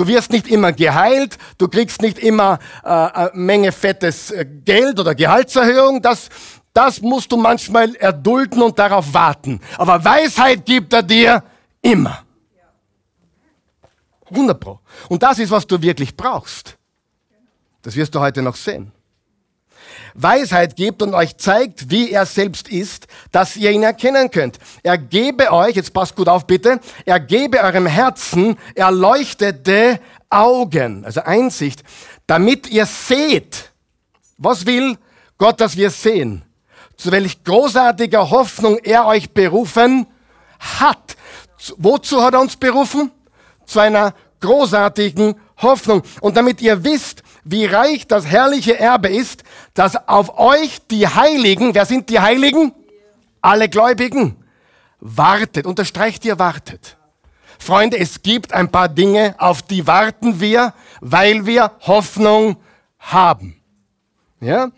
[0.00, 4.98] Du wirst nicht immer geheilt, du kriegst nicht immer äh, eine Menge fettes äh, Geld
[4.98, 6.00] oder Gehaltserhöhung.
[6.00, 6.30] Das,
[6.72, 9.60] das musst du manchmal erdulden und darauf warten.
[9.76, 11.44] Aber Weisheit gibt er dir
[11.82, 12.24] immer.
[14.30, 14.80] 100 Pro.
[15.10, 16.78] Und das ist, was du wirklich brauchst.
[17.82, 18.92] Das wirst du heute noch sehen.
[20.14, 24.58] Weisheit gibt und euch zeigt, wie er selbst ist, dass ihr ihn erkennen könnt.
[24.82, 31.22] Er gebe euch, jetzt passt gut auf bitte, er gebe eurem Herzen erleuchtete Augen, also
[31.22, 31.82] Einsicht,
[32.26, 33.70] damit ihr seht.
[34.38, 34.96] Was will
[35.38, 36.42] Gott, dass wir sehen?
[36.96, 40.06] Zu welch großartiger Hoffnung er euch berufen
[40.58, 41.16] hat.
[41.76, 43.10] Wozu hat er uns berufen?
[43.66, 46.02] Zu einer großartigen Hoffnung.
[46.20, 49.44] Und damit ihr wisst, wie reich das herrliche Erbe ist,
[49.80, 52.74] dass auf euch die Heiligen, wer sind die Heiligen?
[53.40, 54.36] Alle Gläubigen.
[54.98, 56.98] Wartet, unterstreicht ihr wartet.
[57.58, 62.58] Freunde, es gibt ein paar Dinge, auf die warten wir, weil wir Hoffnung
[62.98, 63.58] haben.
[64.42, 64.70] Ja?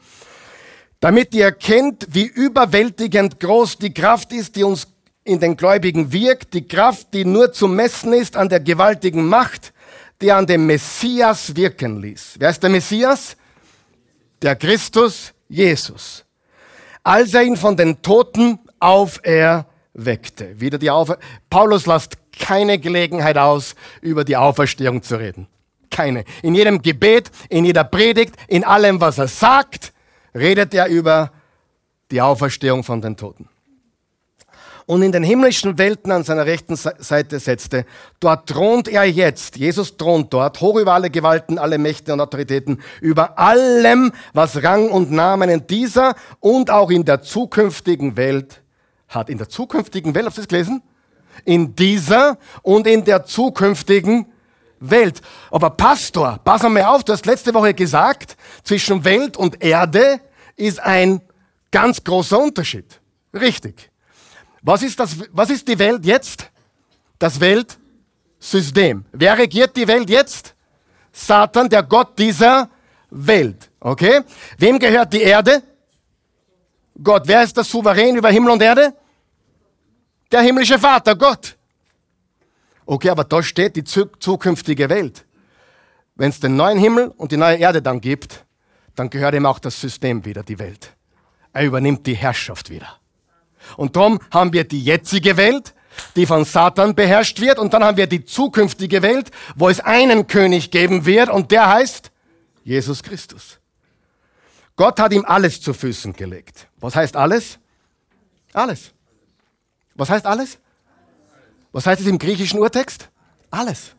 [1.00, 4.86] Damit ihr erkennt, wie überwältigend groß die Kraft ist, die uns
[5.24, 9.72] in den Gläubigen wirkt, die Kraft, die nur zu messen ist an der gewaltigen Macht,
[10.20, 12.36] der an dem Messias wirken ließ.
[12.38, 13.36] Wer ist der Messias?
[14.42, 16.24] Der Christus Jesus.
[17.02, 20.60] Als er ihn von den Toten auferweckte.
[20.60, 25.46] Wieder die Aufer Paulus lasst keine Gelegenheit aus, über die Auferstehung zu reden.
[25.90, 26.24] Keine.
[26.42, 29.92] In jedem Gebet, in jeder Predigt, in allem, was er sagt,
[30.34, 31.30] redet er über
[32.10, 33.48] die Auferstehung von den Toten
[34.86, 37.84] und in den himmlischen Welten an seiner rechten Seite setzte.
[38.20, 39.56] Dort thront er jetzt.
[39.56, 44.90] Jesus thront dort, hoch über alle Gewalten, alle Mächte und Autoritäten, über allem, was Rang
[44.90, 48.62] und Namen in dieser und auch in der zukünftigen Welt
[49.08, 49.30] hat.
[49.30, 50.82] In der zukünftigen Welt, habt ihr das gelesen?
[51.44, 54.26] In dieser und in der zukünftigen
[54.80, 55.22] Welt.
[55.50, 60.20] Aber Pastor, pass mal auf, du hast letzte Woche gesagt, zwischen Welt und Erde
[60.56, 61.20] ist ein
[61.70, 63.00] ganz großer Unterschied.
[63.32, 63.91] Richtig.
[64.62, 66.50] Was ist, das, was ist die Welt jetzt?
[67.18, 69.04] Das Weltsystem.
[69.12, 70.54] Wer regiert die Welt jetzt?
[71.12, 72.70] Satan, der Gott dieser
[73.10, 73.70] Welt.
[73.80, 74.20] Okay?
[74.58, 75.62] Wem gehört die Erde?
[77.02, 77.24] Gott.
[77.26, 78.94] Wer ist das Souverän über Himmel und Erde?
[80.30, 81.56] Der himmlische Vater, Gott.
[82.86, 85.24] Okay, aber da steht die zukünftige Welt.
[86.14, 88.44] Wenn es den neuen Himmel und die neue Erde dann gibt,
[88.94, 90.94] dann gehört ihm auch das System wieder, die Welt.
[91.52, 92.98] Er übernimmt die Herrschaft wieder.
[93.76, 95.74] Und darum haben wir die jetzige Welt,
[96.16, 97.58] die von Satan beherrscht wird.
[97.58, 101.28] Und dann haben wir die zukünftige Welt, wo es einen König geben wird.
[101.28, 102.10] Und der heißt
[102.64, 103.58] Jesus Christus.
[104.76, 106.68] Gott hat ihm alles zu Füßen gelegt.
[106.78, 107.58] Was heißt alles?
[108.52, 108.92] Alles.
[109.94, 110.58] Was heißt alles?
[111.72, 113.08] Was heißt es im griechischen Urtext?
[113.50, 113.94] Alles.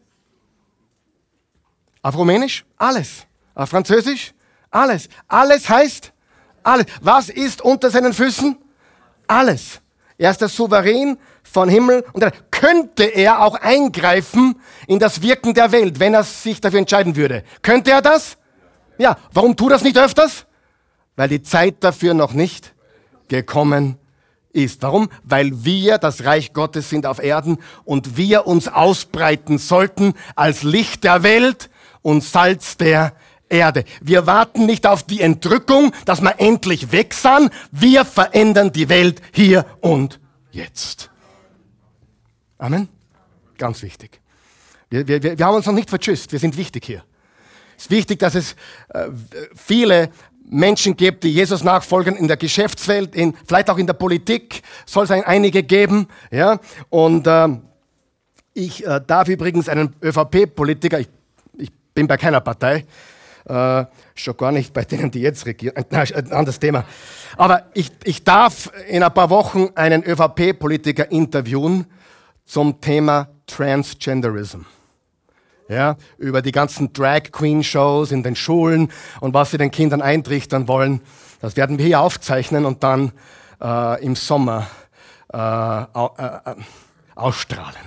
[2.02, 2.66] Auf Rumänisch?
[2.78, 3.26] Alles.
[3.56, 4.34] Auf Französisch?
[4.70, 5.10] Alles.
[5.28, 6.12] Alles heißt
[6.64, 6.86] alles.
[7.02, 8.58] Was ist unter seinen Füßen?
[9.34, 9.82] Alles.
[10.18, 14.56] Er ist der Souverän von Himmel und könnte er auch eingreifen
[14.88, 17.44] in das Wirken der Welt, wenn er sich dafür entscheiden würde.
[17.62, 18.38] Könnte er das?
[18.98, 19.18] Ja.
[19.32, 20.46] Warum tut er das nicht öfters?
[21.16, 22.74] Weil die Zeit dafür noch nicht
[23.28, 23.98] gekommen
[24.52, 24.82] ist.
[24.82, 25.10] Warum?
[25.24, 31.04] Weil wir das Reich Gottes sind auf Erden und wir uns ausbreiten sollten als Licht
[31.04, 31.70] der Welt
[32.02, 33.14] und Salz der
[33.50, 33.84] Erde.
[34.02, 37.52] Wir warten nicht auf die Entrückung, dass wir endlich weg sind.
[37.72, 40.20] Wir verändern die Welt hier und
[40.52, 41.10] jetzt.
[42.58, 42.88] Amen.
[43.58, 44.20] Ganz wichtig.
[44.90, 46.32] Wir, wir, wir haben uns noch nicht vertschüsst.
[46.32, 47.04] Wir sind wichtig hier.
[47.78, 48.56] Es ist wichtig, dass es
[48.90, 49.10] äh,
[49.56, 50.10] viele
[50.46, 55.06] Menschen gibt, die Jesus nachfolgen in der Geschäftswelt, in, vielleicht auch in der Politik, soll
[55.06, 56.08] es einige geben.
[56.32, 56.60] Ja?
[56.90, 57.50] Und äh,
[58.54, 61.10] ich äh, darf übrigens einen ÖVP-Politiker, ich,
[61.58, 62.86] ich bin bei keiner Partei,
[63.46, 65.76] äh, schon gar nicht bei denen, die jetzt regieren.
[65.76, 66.86] Äh, nein, ein anderes Thema.
[67.38, 71.88] Aber ich, ich darf in ein paar Wochen einen ÖVP-Politiker interviewen
[72.46, 74.62] zum Thema Transgenderism.
[75.70, 80.02] Ja, über die ganzen Drag Queen Shows in den Schulen und was sie den Kindern
[80.02, 81.02] eintrichtern wollen.
[81.40, 83.14] Das werden wir hier aufzeichnen und dann
[83.62, 84.68] äh, im Sommer
[85.34, 86.56] äh, äh,
[87.16, 87.82] ausstrahlen.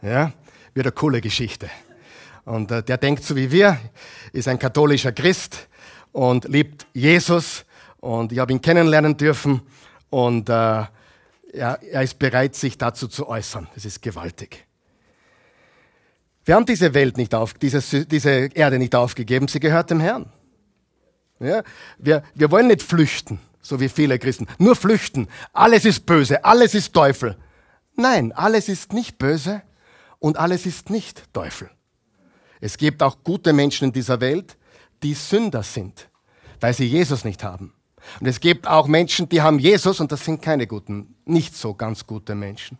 [0.00, 0.32] Ja,
[0.74, 1.68] wird eine coole Geschichte.
[2.44, 3.78] Und äh, der denkt so wie wir,
[4.32, 5.68] ist ein katholischer Christ
[6.12, 7.64] und liebt Jesus.
[8.00, 9.62] Und ich habe ihn kennenlernen dürfen.
[10.10, 10.90] Und äh, er,
[11.52, 13.68] er ist bereit, sich dazu zu äußern.
[13.74, 14.66] Das ist gewaltig.
[16.44, 19.46] Wir haben diese Welt nicht auf, diese, diese Erde nicht aufgegeben.
[19.46, 20.32] Sie gehört dem Herrn.
[21.38, 21.62] Ja?
[21.98, 24.48] Wir, wir wollen nicht flüchten, so wie viele Christen.
[24.58, 25.28] Nur flüchten.
[25.52, 26.44] Alles ist böse.
[26.44, 27.36] Alles ist Teufel.
[27.94, 29.62] Nein, alles ist nicht böse
[30.18, 31.70] und alles ist nicht Teufel.
[32.62, 34.56] Es gibt auch gute Menschen in dieser Welt,
[35.02, 36.08] die Sünder sind,
[36.60, 37.74] weil sie Jesus nicht haben.
[38.20, 41.74] Und es gibt auch Menschen, die haben Jesus und das sind keine guten, nicht so
[41.74, 42.78] ganz gute Menschen.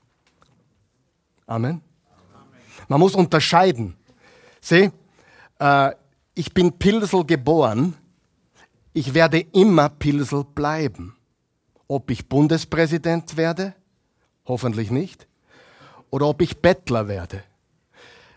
[1.47, 1.81] Amen.
[2.87, 3.97] Man muss unterscheiden.
[4.61, 4.93] Sieh,
[5.59, 5.91] äh,
[6.35, 7.97] ich bin Pilsel geboren,
[8.93, 11.17] ich werde immer Pilsel bleiben.
[11.89, 13.75] Ob ich Bundespräsident werde,
[14.47, 15.27] hoffentlich nicht,
[16.11, 17.43] oder ob ich Bettler werde.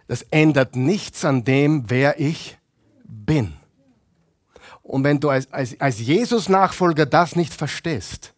[0.07, 2.57] Das ändert nichts an dem, wer ich
[3.03, 3.53] bin.
[4.83, 8.33] Und wenn du als, als, als Jesus-Nachfolger das nicht verstehst,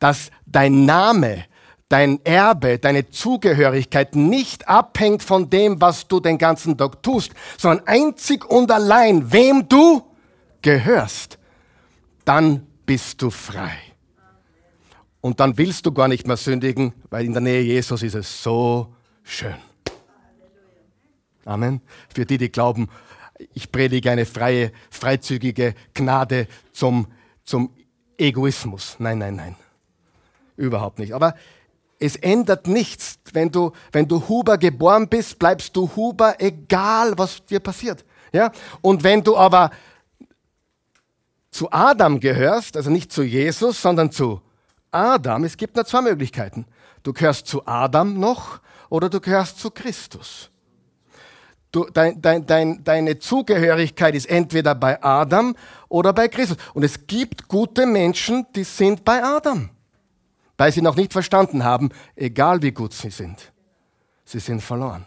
[0.00, 1.44] dass dein Name,
[1.88, 7.86] dein Erbe, deine Zugehörigkeit nicht abhängt von dem, was du den ganzen Tag tust, sondern
[7.86, 10.02] einzig und allein, wem du
[10.60, 11.38] gehörst,
[12.24, 13.76] dann bist du frei.
[15.20, 18.42] Und dann willst du gar nicht mehr sündigen, weil in der Nähe Jesus ist es
[18.42, 19.54] so schön.
[21.44, 21.80] Amen.
[22.14, 22.88] Für die, die glauben,
[23.52, 27.08] ich predige eine freie, freizügige Gnade zum,
[27.44, 27.70] zum
[28.16, 28.96] Egoismus.
[28.98, 29.56] Nein, nein, nein.
[30.56, 31.12] Überhaupt nicht.
[31.12, 31.34] Aber
[31.98, 33.18] es ändert nichts.
[33.32, 38.04] Wenn du, wenn du Huber geboren bist, bleibst du Huber, egal was dir passiert.
[38.32, 38.52] Ja?
[38.80, 39.70] Und wenn du aber
[41.50, 44.40] zu Adam gehörst, also nicht zu Jesus, sondern zu
[44.90, 46.66] Adam, es gibt nur zwei Möglichkeiten.
[47.02, 50.50] Du gehörst zu Adam noch oder du gehörst zu Christus.
[51.74, 55.56] Du, dein, dein, dein, deine Zugehörigkeit ist entweder bei Adam
[55.88, 56.56] oder bei Christus.
[56.72, 59.70] Und es gibt gute Menschen, die sind bei Adam,
[60.56, 63.50] weil sie noch nicht verstanden haben, egal wie gut sie sind.
[64.24, 65.04] Sie sind verloren.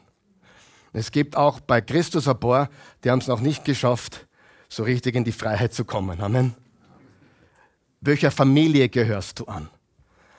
[0.91, 2.69] Es gibt auch bei Christus ein paar,
[3.01, 4.27] die haben es noch nicht geschafft,
[4.67, 6.19] so richtig in die Freiheit zu kommen.
[6.19, 6.53] Amen.
[8.01, 9.69] Welcher Familie gehörst du an?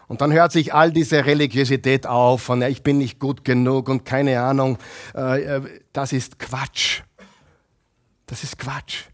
[0.08, 4.04] Und dann hört sich all diese Religiosität auf von, ich bin nicht gut genug und
[4.06, 4.78] keine Ahnung.
[5.14, 7.02] Äh, äh, das ist Quatsch.
[8.26, 9.04] Das ist Quatsch.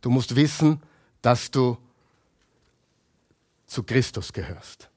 [0.00, 0.80] Du musst wissen,
[1.20, 1.76] dass du
[3.66, 4.88] zu Christus gehörst.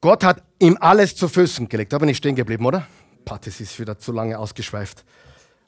[0.00, 1.92] Gott hat ihm alles zu Füßen gelegt.
[1.92, 2.86] Da bin ich stehen geblieben, oder?
[3.24, 5.04] Pat, das ist wieder zu lange ausgeschweift.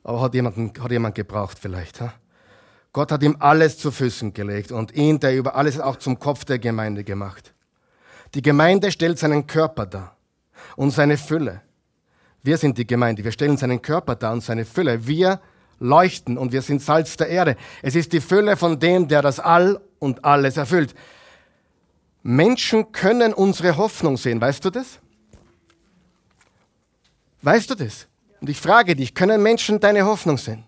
[0.05, 2.01] Aber hat, jemanden, hat jemand gebraucht vielleicht?
[2.01, 2.13] Ha?
[2.97, 6.47] Gott hat ihm alles zu Füßen gelegt und ihn, der über alles auch zum Kopf
[6.47, 7.53] der Gemeinde gemacht.
[8.33, 10.17] Die Gemeinde stellt seinen Körper dar
[10.77, 11.61] und seine Fülle.
[12.43, 15.07] Wir sind die Gemeinde, wir stellen seinen Körper dar und seine Fülle.
[15.07, 15.43] Wir
[15.79, 17.57] leuchten und wir sind Salz der Erde.
[17.83, 20.95] Es ist die Fülle von dem, der das All und alles erfüllt.
[22.23, 25.01] Menschen können unsere Hoffnung sehen, weißt du das?
[27.43, 28.07] Weißt du das?
[28.41, 30.66] Und ich frage dich, können Menschen deine Hoffnung sehen?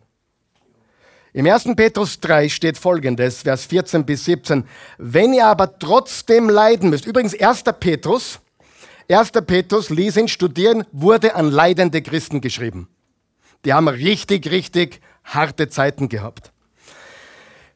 [1.39, 1.77] Im 1.
[1.77, 4.65] Petrus 3 steht folgendes, Vers 14 bis 17.
[4.99, 7.63] Wenn ihr aber trotzdem leiden müsst, übrigens 1.
[7.79, 8.41] Petrus,
[9.09, 9.31] 1.
[9.47, 12.89] Petrus, lesen, studieren, wurde an leidende Christen geschrieben.
[13.65, 16.51] Die haben richtig, richtig harte Zeiten gehabt.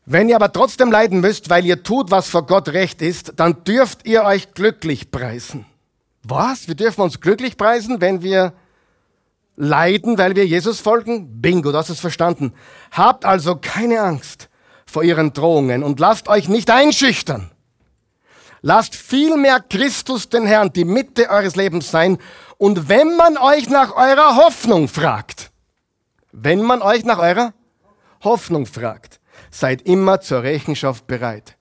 [0.06, 3.62] Wenn ihr aber trotzdem leiden müsst, weil ihr tut, was vor Gott recht ist, dann
[3.62, 5.66] dürft ihr euch glücklich preisen.
[6.24, 6.66] Was?
[6.66, 8.54] Wir dürfen uns glücklich preisen, wenn wir
[9.56, 11.40] leiden, weil wir Jesus folgen?
[11.40, 12.52] Bingo, du hast es verstanden.
[12.90, 14.48] Habt also keine Angst
[14.86, 17.50] vor ihren Drohungen und lasst euch nicht einschüchtern.
[18.60, 22.18] Lasst vielmehr Christus den Herrn die Mitte eures Lebens sein.
[22.58, 25.50] Und wenn man euch nach eurer Hoffnung fragt,
[26.30, 27.52] wenn man euch nach eurer
[28.22, 31.56] Hoffnung fragt, seid immer zur Rechenschaft bereit.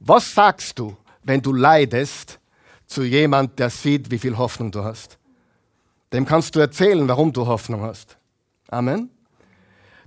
[0.00, 2.40] Was sagst du, wenn du leidest,
[2.86, 5.18] zu jemand, der sieht, wie viel Hoffnung du hast?
[6.14, 8.16] Dem kannst du erzählen, warum du Hoffnung hast.
[8.68, 9.10] Amen.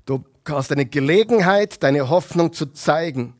[0.05, 3.33] Du hast eine Gelegenheit, deine Hoffnung zu zeigen.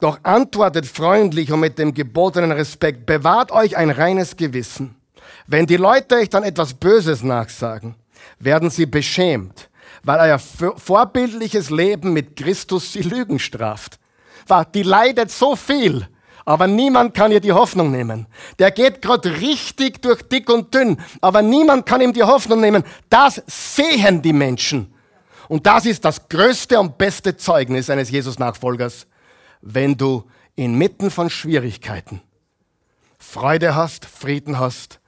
[0.00, 3.06] Doch antwortet freundlich und mit dem gebotenen Respekt.
[3.06, 4.96] Bewahrt euch ein reines Gewissen.
[5.46, 7.94] Wenn die Leute euch dann etwas Böses nachsagen,
[8.40, 9.70] werden sie beschämt,
[10.02, 14.00] weil euer vorbildliches Leben mit Christus sie Lügen straft.
[14.74, 16.08] Die leidet so viel,
[16.44, 18.26] aber niemand kann ihr die Hoffnung nehmen.
[18.58, 22.84] Der geht gerade richtig durch dick und dünn, aber niemand kann ihm die Hoffnung nehmen.
[23.08, 24.94] Das sehen die Menschen.
[25.48, 29.06] Und das ist das größte und beste Zeugnis eines Jesus-Nachfolgers,
[29.60, 30.24] wenn du
[30.56, 32.20] inmitten von Schwierigkeiten
[33.18, 35.00] Freude hast, Frieden hast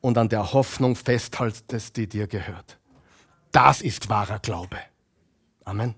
[0.00, 2.78] und an der Hoffnung festhaltest, die dir gehört.
[3.52, 4.78] Das ist wahrer Glaube.
[5.64, 5.94] Amen.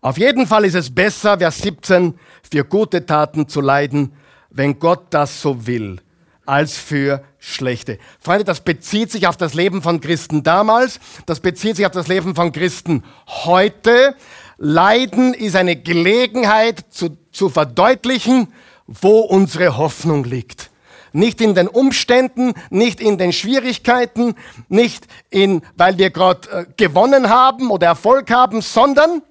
[0.00, 2.14] Auf jeden Fall ist es besser, Vers 17,
[2.48, 4.12] für gute Taten zu leiden,
[4.48, 6.00] wenn Gott das so will,
[6.46, 7.98] als für schlechte.
[8.20, 12.06] Freunde, das bezieht sich auf das Leben von Christen damals, das bezieht sich auf das
[12.06, 14.14] Leben von Christen heute.
[14.56, 18.52] Leiden ist eine Gelegenheit zu, zu verdeutlichen,
[18.86, 20.70] wo unsere Hoffnung liegt.
[21.12, 24.36] Nicht in den Umständen, nicht in den Schwierigkeiten,
[24.68, 29.22] nicht in, weil wir gerade äh, gewonnen haben oder Erfolg haben, sondern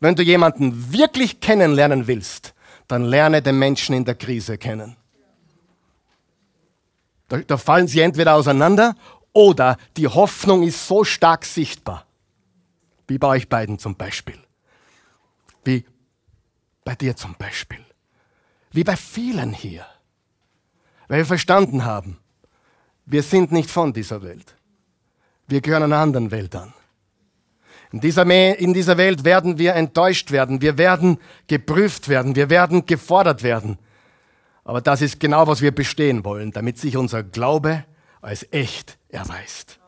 [0.00, 2.54] wenn du jemanden wirklich kennenlernen willst,
[2.88, 4.96] dann lerne den Menschen in der Krise kennen.
[7.28, 8.94] Da, da fallen sie entweder auseinander
[9.32, 12.06] oder die Hoffnung ist so stark sichtbar.
[13.06, 14.38] Wie bei euch beiden zum Beispiel.
[15.64, 15.84] Wie
[16.84, 17.84] bei dir zum Beispiel.
[18.70, 19.86] Wie bei vielen hier.
[21.08, 22.18] Weil wir verstanden haben,
[23.06, 24.54] wir sind nicht von dieser Welt.
[25.46, 26.72] Wir gehören einer anderen Welt an.
[27.94, 28.28] In dieser,
[28.58, 33.78] in dieser Welt werden wir enttäuscht werden, wir werden geprüft werden, wir werden gefordert werden.
[34.64, 37.84] Aber das ist genau, was wir bestehen wollen, damit sich unser Glaube
[38.20, 39.78] als echt erweist.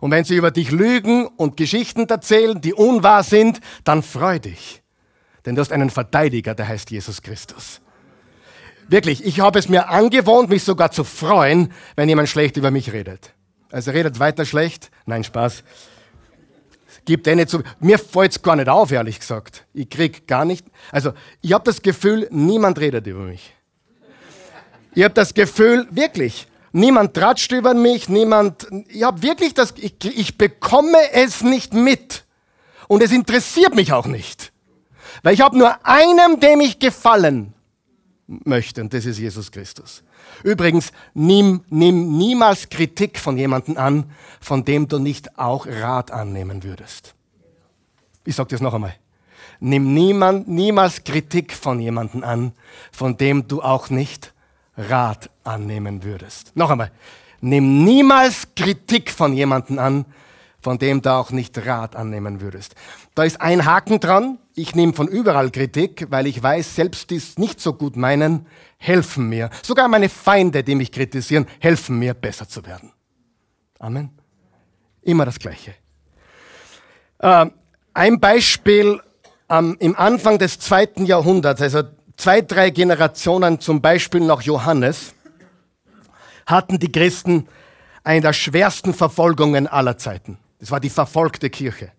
[0.00, 4.82] Und wenn sie über dich lügen und Geschichten erzählen, die unwahr sind, dann freu dich.
[5.44, 7.82] Denn du hast einen Verteidiger, der heißt Jesus Christus.
[8.88, 12.94] Wirklich, ich habe es mir angewohnt, mich sogar zu freuen, wenn jemand schlecht über mich
[12.94, 13.34] redet.
[13.70, 14.90] Also redet weiter schlecht.
[15.04, 15.64] Nein, Spaß.
[17.04, 17.56] Gibt eh nicht.
[17.80, 19.66] Mir fällt es gar nicht auf, ehrlich gesagt.
[19.74, 20.66] Ich krieg gar nicht.
[20.90, 23.52] Also, ich habe das Gefühl, niemand redet über mich.
[24.94, 28.66] Ich habe das Gefühl, wirklich, niemand tratscht über mich, niemand.
[28.88, 29.74] Ich habe wirklich das.
[29.76, 32.24] Ich, ich bekomme es nicht mit.
[32.88, 34.52] Und es interessiert mich auch nicht.
[35.22, 37.54] Weil ich habe nur einem, dem ich gefallen
[38.26, 40.02] möchte, und das ist Jesus Christus.
[40.44, 44.04] Übrigens, nimm, nimm niemals Kritik von jemandem an,
[44.42, 47.14] von dem du nicht auch Rat annehmen würdest.
[48.26, 48.94] Ich sage das noch einmal.
[49.58, 52.52] Nimm niemand, niemals Kritik von jemandem an,
[52.92, 54.34] von dem du auch nicht
[54.76, 56.54] Rat annehmen würdest.
[56.54, 56.92] Noch einmal.
[57.40, 60.04] Nimm niemals Kritik von jemandem an,
[60.60, 62.74] von dem du auch nicht Rat annehmen würdest.
[63.14, 64.38] Da ist ein Haken dran.
[64.56, 68.46] Ich nehme von überall Kritik, weil ich weiß, selbst die es nicht so gut meinen,
[68.76, 69.50] helfen mir.
[69.62, 72.92] Sogar meine Feinde, die mich kritisieren, helfen mir, besser zu werden.
[73.80, 74.10] Amen.
[75.02, 75.74] Immer das Gleiche.
[77.18, 77.46] Äh,
[77.94, 79.00] ein Beispiel
[79.48, 81.82] ähm, im Anfang des zweiten Jahrhunderts, also
[82.16, 85.14] zwei, drei Generationen zum Beispiel nach Johannes,
[86.46, 87.48] hatten die Christen
[88.04, 90.38] eine der schwersten Verfolgungen aller Zeiten.
[90.60, 91.90] Das war die verfolgte Kirche.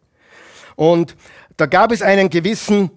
[0.75, 1.15] Und
[1.57, 2.91] da gab es einen gewissen,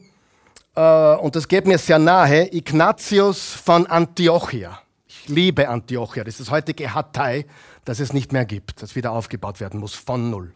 [0.75, 4.81] äh, und das geht mir sehr nahe, Ignatius von Antiochia.
[5.07, 6.25] Ich liebe Antiochia.
[6.25, 7.47] Das ist das heutige Hatay,
[7.85, 10.55] das es nicht mehr gibt, das wieder aufgebaut werden muss, von Null.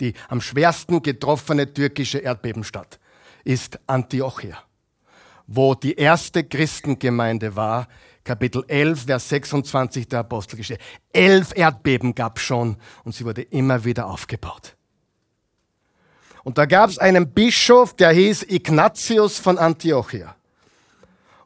[0.00, 2.98] Die am schwersten getroffene türkische Erdbebenstadt
[3.44, 4.58] ist Antiochia,
[5.46, 7.88] wo die erste Christengemeinde war,
[8.24, 10.82] Kapitel 11, Vers 26 der Apostelgeschichte.
[11.12, 14.75] Elf Erdbeben gab es schon und sie wurde immer wieder aufgebaut.
[16.46, 20.36] Und da gab es einen Bischof, der hieß Ignatius von Antiochia.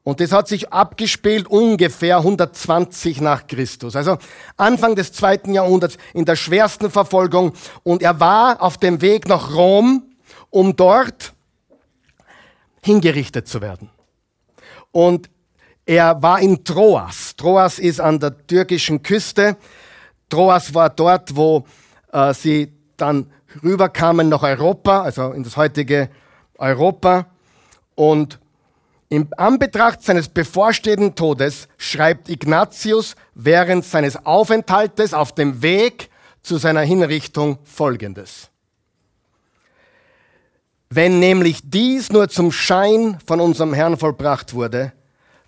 [0.03, 3.97] Und das hat sich abgespielt ungefähr 120 nach Christus.
[3.97, 4.19] Also
[4.59, 7.55] Anfang des zweiten Jahrhunderts in der schwersten Verfolgung.
[7.83, 10.03] Und er war auf dem Weg nach Rom,
[10.51, 11.33] um dort
[12.85, 13.89] hingerichtet zu werden.
[14.93, 15.31] Und
[15.87, 17.37] er war in Troas.
[17.37, 19.57] Troas ist an der türkischen Küste.
[20.29, 21.65] Troas war dort, wo
[22.13, 23.33] äh, sie dann
[23.63, 26.11] rüberkamen nach Europa, also in das heutige
[26.59, 27.27] Europa.
[27.95, 28.39] Und
[29.09, 36.11] im Anbetracht seines bevorstehenden Todes schreibt Ignatius während seines Aufenthaltes auf dem Weg
[36.43, 38.51] zu seiner Hinrichtung Folgendes.
[40.89, 44.93] Wenn nämlich dies nur zum Schein von unserem Herrn vollbracht wurde,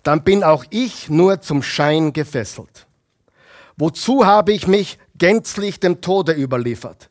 [0.03, 2.85] dann bin auch ich nur zum Schein gefesselt.
[3.77, 7.09] Wozu habe ich mich gänzlich dem Tode überliefert?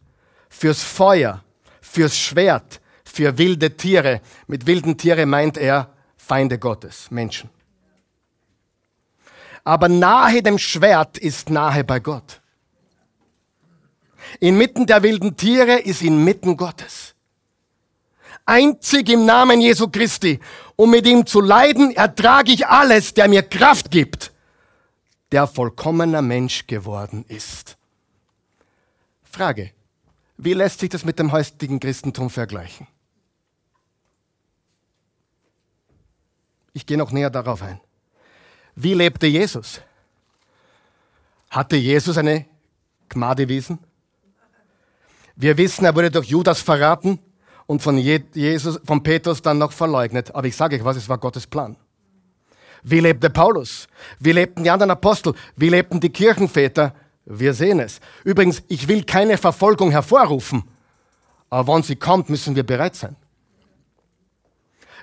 [0.53, 1.43] Fürs Feuer,
[1.81, 4.21] fürs Schwert, für wilde Tiere.
[4.47, 7.51] Mit wilden Tiere meint er Feinde Gottes, Menschen.
[9.65, 12.41] Aber nahe dem Schwert ist nahe bei Gott.
[14.41, 17.15] Inmitten der wilden Tiere ist inmitten Gottes.
[18.45, 20.41] Einzig im Namen Jesu Christi
[20.77, 24.33] um mit ihm zu leiden, ertrage ich alles, der mir Kraft gibt,
[25.31, 27.77] der vollkommener Mensch geworden ist.
[29.23, 29.71] Frage,
[30.45, 32.86] wie lässt sich das mit dem heutigen Christentum vergleichen?
[36.72, 37.80] Ich gehe noch näher darauf ein.
[38.74, 39.80] Wie lebte Jesus?
[41.51, 42.47] Hatte Jesus eine
[43.09, 43.78] Gmadewiesen?
[45.36, 47.18] Wir wissen, er wurde durch Judas verraten
[47.66, 50.34] und von, Jesus, von Petrus dann noch verleugnet.
[50.34, 51.76] Aber ich sage euch was, es war Gottes Plan.
[52.82, 53.86] Wie lebte Paulus?
[54.18, 55.34] Wie lebten die anderen Apostel?
[55.57, 56.95] Wie lebten die Kirchenväter?
[57.25, 58.01] Wir sehen es.
[58.25, 60.64] Übrigens, ich will keine Verfolgung hervorrufen,
[61.51, 63.16] aber wenn sie kommt, müssen wir bereit sein.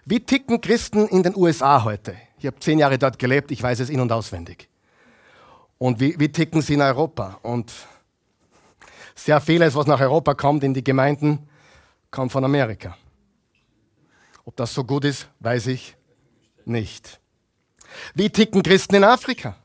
[0.06, 2.18] Wie ticken Christen in den USA heute?
[2.40, 4.70] Ich habe zehn Jahre dort gelebt, ich weiß es in- und auswendig.
[5.78, 7.40] Und wie, wie ticken sie in Europa?
[7.42, 7.72] Und
[9.16, 11.48] sehr vieles, was nach Europa kommt, in die Gemeinden,
[12.12, 12.98] kommt von Amerika.
[14.46, 15.96] Ob das so gut ist, weiß ich
[16.66, 17.20] nicht.
[18.14, 19.56] Wie ticken Christen in Afrika?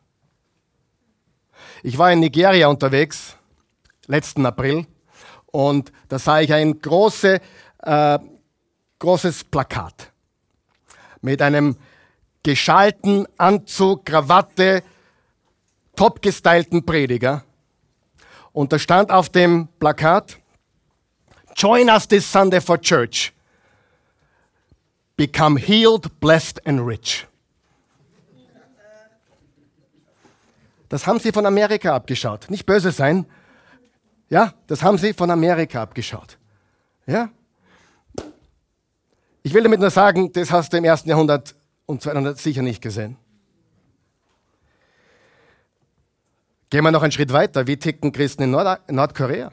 [1.87, 3.37] Ich war in Nigeria unterwegs,
[4.07, 4.87] letzten April,
[5.53, 7.39] und da sah ich ein große,
[7.83, 8.19] äh,
[8.99, 10.11] großes Plakat
[11.21, 11.77] mit einem
[12.43, 14.83] geschalten Anzug, Krawatte,
[15.95, 17.45] top gestylten Prediger.
[18.53, 20.39] Und da stand auf dem Plakat,
[21.55, 23.31] Join us this Sunday for church.
[25.19, 27.27] Become healed, blessed and rich.
[30.95, 32.49] Das haben sie von Amerika abgeschaut.
[32.51, 33.27] Nicht böse sein.
[34.29, 36.39] Ja, das haben sie von Amerika abgeschaut.
[37.05, 37.31] Ja?
[39.43, 42.81] Ich will damit nur sagen, das hast du im ersten Jahrhundert und 200 sicher nicht
[42.81, 43.17] gesehen.
[46.71, 47.67] Gehen wir noch einen Schritt weiter.
[47.67, 49.51] Wie ticken Christen in Nord Nordkorea?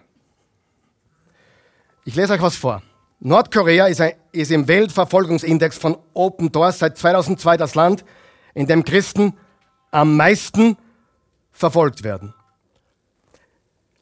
[2.05, 2.83] Ich lese euch was vor.
[3.19, 8.05] Nordkorea ist, ein, ist, im Weltverfolgungsindex von Open Doors seit 2002 das Land,
[8.53, 9.35] in dem Christen
[9.89, 10.77] am meisten
[11.61, 12.33] verfolgt werden.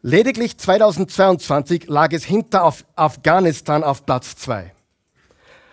[0.02, 4.74] Lediglich 2022 lag es hinter Af Afghanistan auf Platz 2.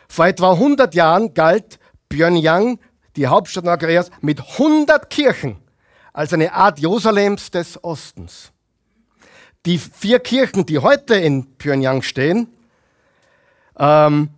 [0.08, 1.78] Vor etwa 100 Jahren galt
[2.08, 2.78] Pyongyang,
[3.14, 5.56] die Hauptstadt Nordkoreas, mit 100 Kirchen
[6.12, 8.52] als eine Art Jerusalems des Ostens.
[9.64, 12.48] Die vier Kirchen, die heute in Pyongyang stehen,
[13.78, 14.30] ähm,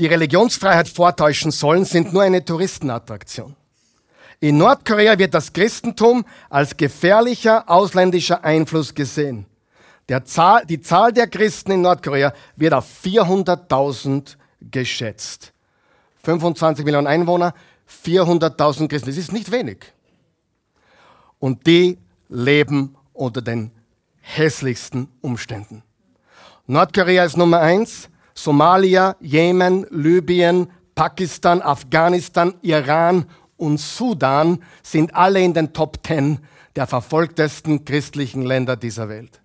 [0.00, 3.54] die Religionsfreiheit vortäuschen sollen, sind nur eine Touristenattraktion.
[4.40, 9.44] In Nordkorea wird das Christentum als gefährlicher ausländischer Einfluss gesehen.
[10.24, 15.52] Zahl, die Zahl der Christen in Nordkorea wird auf 400.000 geschätzt.
[16.24, 17.54] 25 Millionen Einwohner,
[18.04, 19.10] 400.000 Christen.
[19.10, 19.92] Das ist nicht wenig.
[21.38, 21.98] Und die
[22.28, 23.70] leben unter den
[24.20, 25.82] hässlichsten Umständen.
[26.66, 28.08] Nordkorea ist Nummer eins,
[28.44, 33.26] Somalia, Jemen, Libyen, Pakistan, Afghanistan, Iran
[33.56, 36.38] und Sudan sind alle in den Top Ten
[36.74, 39.42] der verfolgtesten christlichen Länder dieser Welt.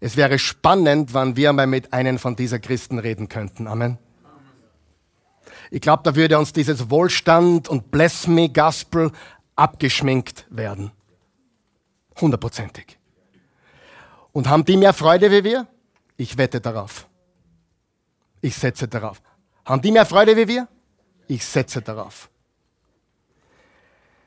[0.00, 3.66] Es wäre spannend, wann wir mal mit einem von diesen Christen reden könnten.
[3.66, 3.98] Amen.
[5.72, 9.10] Ich glaube, da würde uns dieses Wohlstand und Bless Me Gospel
[9.56, 10.92] abgeschminkt werden.
[12.20, 12.96] Hundertprozentig.
[14.30, 15.66] Und haben die mehr Freude wie wir?
[16.16, 17.07] Ich wette darauf.
[18.40, 19.20] Ich setze darauf.
[19.64, 20.68] Haben die mehr Freude wie wir?
[21.26, 22.30] Ich setze darauf.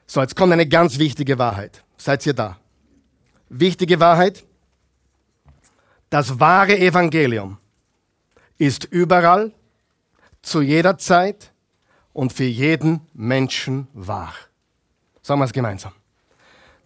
[0.06, 1.84] So, jetzt kommt eine ganz wichtige Wahrheit.
[1.98, 2.58] Seid ihr da?
[3.50, 4.44] Wichtige Wahrheit.
[6.10, 7.58] Das wahre Evangelium
[8.58, 9.54] ist überall,
[10.42, 11.52] zu jeder Zeit
[12.14, 14.34] und für jeden Menschen wahr.
[15.22, 15.94] Sagen wir es gemeinsam.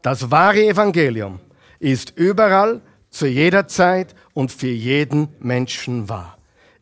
[0.01, 1.39] Das wahre Evangelium
[1.79, 6.34] ist überall, zu jeder Zeit und für jeden Menschen wahr.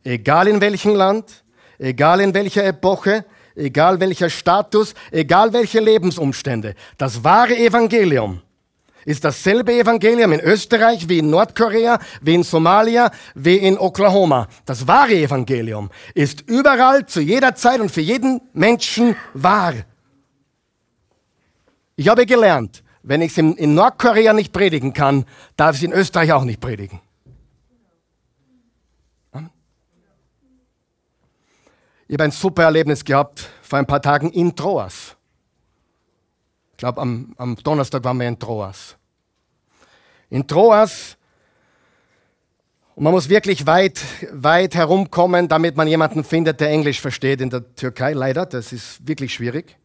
[0.03, 1.43] Egal in welchem Land,
[1.79, 3.25] egal in welcher Epoche,
[3.55, 6.75] egal welcher Status, egal welche Lebensumstände.
[6.97, 8.41] Das wahre Evangelium
[9.05, 14.47] ist dasselbe Evangelium in Österreich wie in Nordkorea, wie in Somalia, wie in Oklahoma.
[14.65, 19.73] Das wahre Evangelium ist überall, zu jeder Zeit und für jeden Menschen wahr.
[21.95, 25.25] Ich habe gelernt, wenn ich es in Nordkorea nicht predigen kann,
[25.57, 27.01] darf ich es in Österreich auch nicht predigen.
[32.13, 35.15] Ich habe ein super Erlebnis gehabt vor ein paar Tagen in Troas.
[36.73, 38.95] Ich glaube, am, am Donnerstag waren wir in Troas.
[40.29, 41.17] In Troas,
[42.93, 43.99] und man muss wirklich weit,
[44.31, 48.13] weit herumkommen, damit man jemanden findet, der Englisch versteht in der Türkei.
[48.13, 49.75] Leider, das ist wirklich schwierig.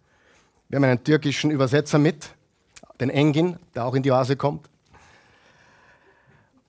[0.68, 2.28] Wir haben einen türkischen Übersetzer mit,
[3.00, 4.68] den Engin, der auch in die Oase kommt.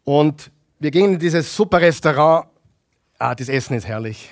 [0.05, 2.47] Und wir gingen in dieses super Restaurant.
[3.17, 4.31] Ah, das Essen ist herrlich.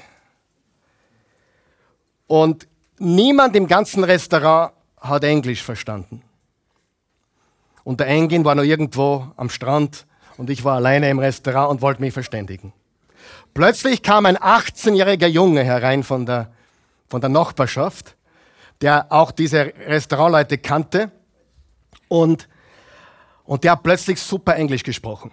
[2.28, 2.67] Und
[2.99, 6.21] niemand im ganzen Restaurant hat Englisch verstanden.
[7.84, 10.05] Und der Engin war noch irgendwo am Strand
[10.38, 12.73] und ich war alleine im Restaurant und wollte mich verständigen.
[13.53, 16.51] Plötzlich kam ein 18-jähriger Junge herein von der,
[17.07, 18.15] von der Nachbarschaft,
[18.82, 21.11] der auch diese Restaurantleute kannte
[22.07, 22.47] und,
[23.45, 25.32] und der hat plötzlich super Englisch gesprochen.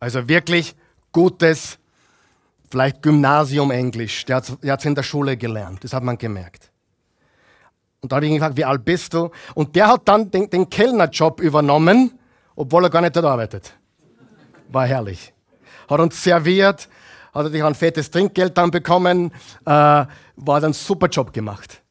[0.00, 0.74] Also wirklich
[1.12, 1.78] gutes,
[2.72, 4.24] vielleicht Gymnasium-Englisch.
[4.24, 6.70] Der hat es in der Schule gelernt, das hat man gemerkt.
[8.00, 9.30] Und da habe ich ihn gefragt, wie alt bist du?
[9.54, 12.18] Und der hat dann den, den Kellnerjob übernommen,
[12.56, 13.74] obwohl er gar nicht dort arbeitet.
[14.68, 15.34] War herrlich.
[15.88, 16.88] Hat uns serviert,
[17.34, 19.32] hat natürlich ein fettes Trinkgeld dann bekommen,
[19.66, 20.06] äh, war
[20.36, 21.82] dann einen super Job gemacht.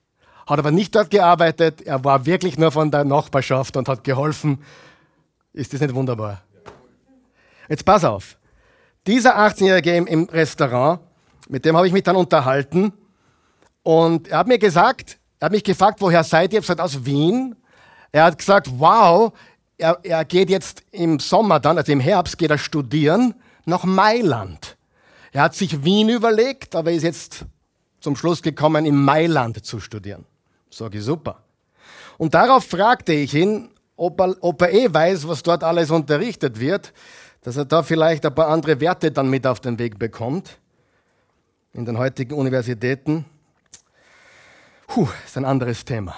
[0.48, 4.64] hat aber nicht dort gearbeitet, er war wirklich nur von der Nachbarschaft und hat geholfen.
[5.54, 6.42] Ist das nicht wunderbar?
[7.70, 8.38] Jetzt pass auf.
[9.08, 11.00] Dieser 18-Jährige im Restaurant,
[11.50, 12.94] mit dem habe ich mich dann unterhalten
[13.82, 16.60] und er hat mir gesagt, er hat mich gefragt, woher seid ihr?
[16.60, 17.56] Ich habe gesagt, aus Wien.
[18.12, 19.34] Er hat gesagt, wow,
[19.80, 23.34] er, er geht jetzt im Sommer dann, also im Herbst, geht er studieren
[23.66, 24.78] nach Mailand.
[25.32, 27.46] Er hat sich Wien überlegt, aber ist jetzt
[28.02, 30.26] zum Schluss gekommen, in Mailand zu studieren.
[30.70, 31.42] Sag ich, super.
[32.20, 36.60] Und darauf fragte ich ihn, ob er, ob er eh weiß, was dort alles unterrichtet
[36.60, 36.94] wird,
[37.42, 40.60] dass er da vielleicht ein paar andere Werte dann mit auf den Weg bekommt
[41.74, 43.26] in den heutigen Universitäten.
[44.88, 46.16] Puh, ist ein anderes Thema.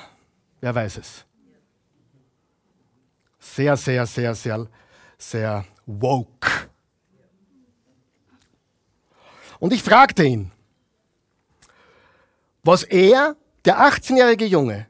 [0.62, 1.26] Wer weiß es?
[3.40, 4.68] Sehr, sehr, sehr, sehr,
[5.18, 6.50] sehr woke.
[9.60, 10.52] Und ich fragte ihn,
[12.64, 14.88] was er, der 18-jährige Junge,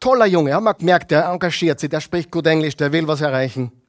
[0.00, 3.20] toller Junge, haben wir gemerkt, der engagiert sich, der spricht gut Englisch, der will was
[3.20, 3.79] erreichen.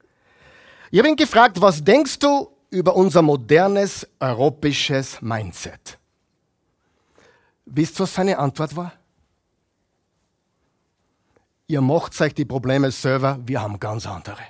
[0.92, 5.98] Ich habe ihn gefragt, was denkst du über unser modernes europäisches Mindset?
[7.64, 8.92] Wisst ihr, was seine Antwort war?
[11.66, 14.42] Ihr macht euch die Probleme selber, wir haben ganz andere.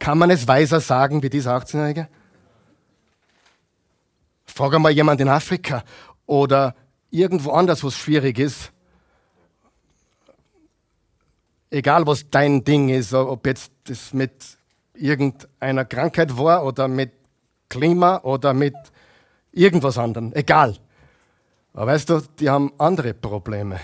[0.00, 2.08] Kann man es weiser sagen wie dieser 18-Jährige?
[4.44, 5.84] Frag einmal jemand in Afrika
[6.26, 6.74] oder
[7.12, 8.73] irgendwo anders, wo es schwierig ist.
[11.74, 14.32] Egal, was dein Ding ist, ob jetzt das mit
[14.94, 17.10] irgendeiner Krankheit war oder mit
[17.68, 18.76] Klima oder mit
[19.50, 20.32] irgendwas anderem.
[20.34, 20.76] Egal.
[21.72, 23.80] Aber weißt du, die haben andere Probleme.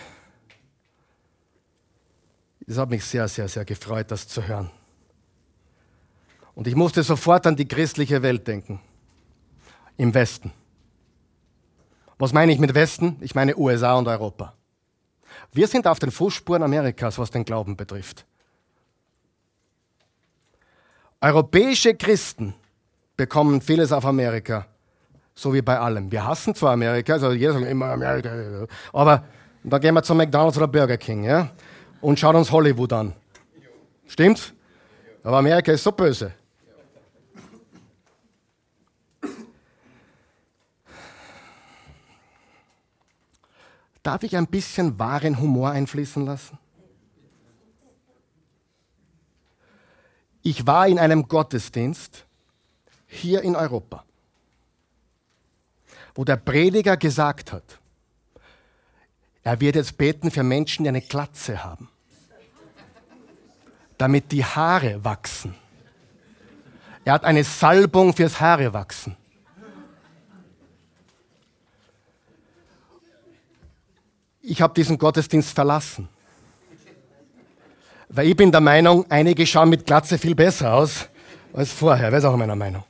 [2.61, 4.71] Das hat mich sehr, sehr, sehr gefreut, das zu hören.
[6.55, 8.81] Und ich musste sofort an die christliche Welt denken.
[9.97, 10.53] Im Westen.
[12.19, 13.17] Was meine ich mit Westen?
[13.21, 14.55] Ich meine USA und Europa.
[15.53, 18.25] Wir sind auf den Fußspuren Amerikas, was den Glauben betrifft.
[21.21, 22.55] Europäische Christen
[23.17, 24.67] bekommen vieles auf Amerika,
[25.35, 26.11] so wie bei allem.
[26.11, 29.25] Wir hassen zwar Amerika, also jeder sagt immer Amerika, aber
[29.63, 31.51] dann gehen wir zum McDonald's oder Burger King ja,
[32.01, 33.13] und schauen uns Hollywood an.
[34.07, 34.53] Stimmt's?
[35.23, 36.33] Aber Amerika ist so böse.
[44.11, 46.59] Darf ich ein bisschen wahren Humor einfließen lassen?
[50.43, 52.27] Ich war in einem Gottesdienst
[53.07, 54.05] hier in Europa,
[56.17, 57.79] wo der Prediger gesagt hat,
[59.45, 61.89] er wird jetzt beten für Menschen, die eine Glatze haben,
[63.97, 65.55] damit die Haare wachsen.
[67.05, 68.75] Er hat eine Salbung fürs Haare
[74.43, 76.09] ich habe diesen Gottesdienst verlassen.
[78.09, 81.09] Weil ich bin der Meinung, einige schauen mit Glatze viel besser aus
[81.53, 82.11] als vorher.
[82.11, 82.85] Wer ist auch meiner Meinung?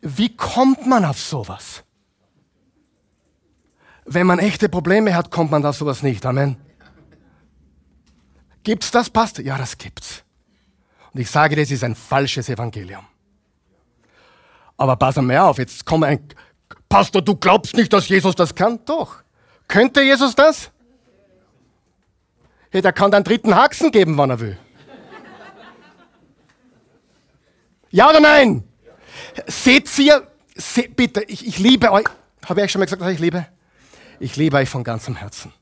[0.00, 1.82] Wie kommt man auf sowas?
[4.06, 6.24] Wenn man echte Probleme hat, kommt man auf sowas nicht.
[6.24, 6.56] Amen.
[8.62, 9.44] Gibt's das, Pastor?
[9.44, 10.22] Ja, das gibt's.
[11.12, 13.04] Und ich sage, das ist ein falsches Evangelium.
[14.76, 16.20] Aber pass mal auf, jetzt kommt ein
[16.88, 18.82] Pastor, du glaubst nicht, dass Jesus das kann?
[18.86, 19.22] Doch.
[19.68, 20.70] Könnte Jesus das?
[22.70, 24.58] Hey, der kann einen dritten Haxen geben, wann er will.
[27.90, 28.64] Ja oder nein?
[29.46, 32.06] Seht ihr, seht, bitte, ich, ich liebe euch.
[32.44, 33.46] Habe ich euch schon mal gesagt, dass ich liebe?
[34.20, 35.52] Ich liebe euch von ganzem Herzen.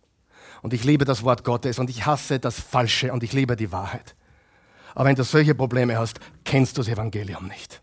[0.62, 3.70] Und ich liebe das Wort Gottes und ich hasse das Falsche und ich liebe die
[3.70, 4.16] Wahrheit.
[4.94, 7.80] Aber wenn du solche Probleme hast, kennst du das Evangelium nicht.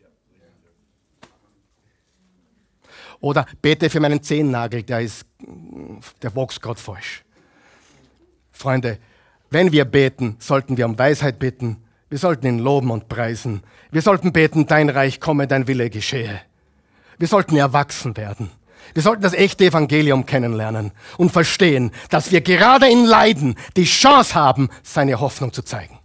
[3.19, 5.25] Oder bete für meinen Zehennagel, der, ist,
[6.21, 7.23] der wächst gerade falsch.
[8.51, 8.97] Freunde,
[9.49, 11.77] wenn wir beten, sollten wir um Weisheit bitten.
[12.09, 13.63] Wir sollten ihn loben und preisen.
[13.91, 16.41] Wir sollten beten, dein Reich komme, dein Wille geschehe.
[17.17, 18.51] Wir sollten erwachsen werden.
[18.93, 24.35] Wir sollten das echte Evangelium kennenlernen und verstehen, dass wir gerade in Leiden die Chance
[24.35, 25.99] haben, seine Hoffnung zu zeigen.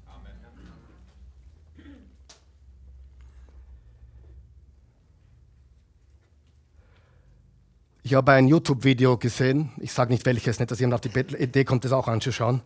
[8.08, 11.62] Ich habe ein YouTube-Video gesehen, ich sage nicht welches, nicht, dass jemand auf die Idee
[11.62, 12.62] kommt, das auch anzuschauen.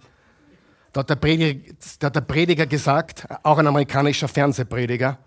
[0.93, 5.18] Da hat, der Prediger, da hat der Prediger gesagt, auch ein amerikanischer Fernsehprediger,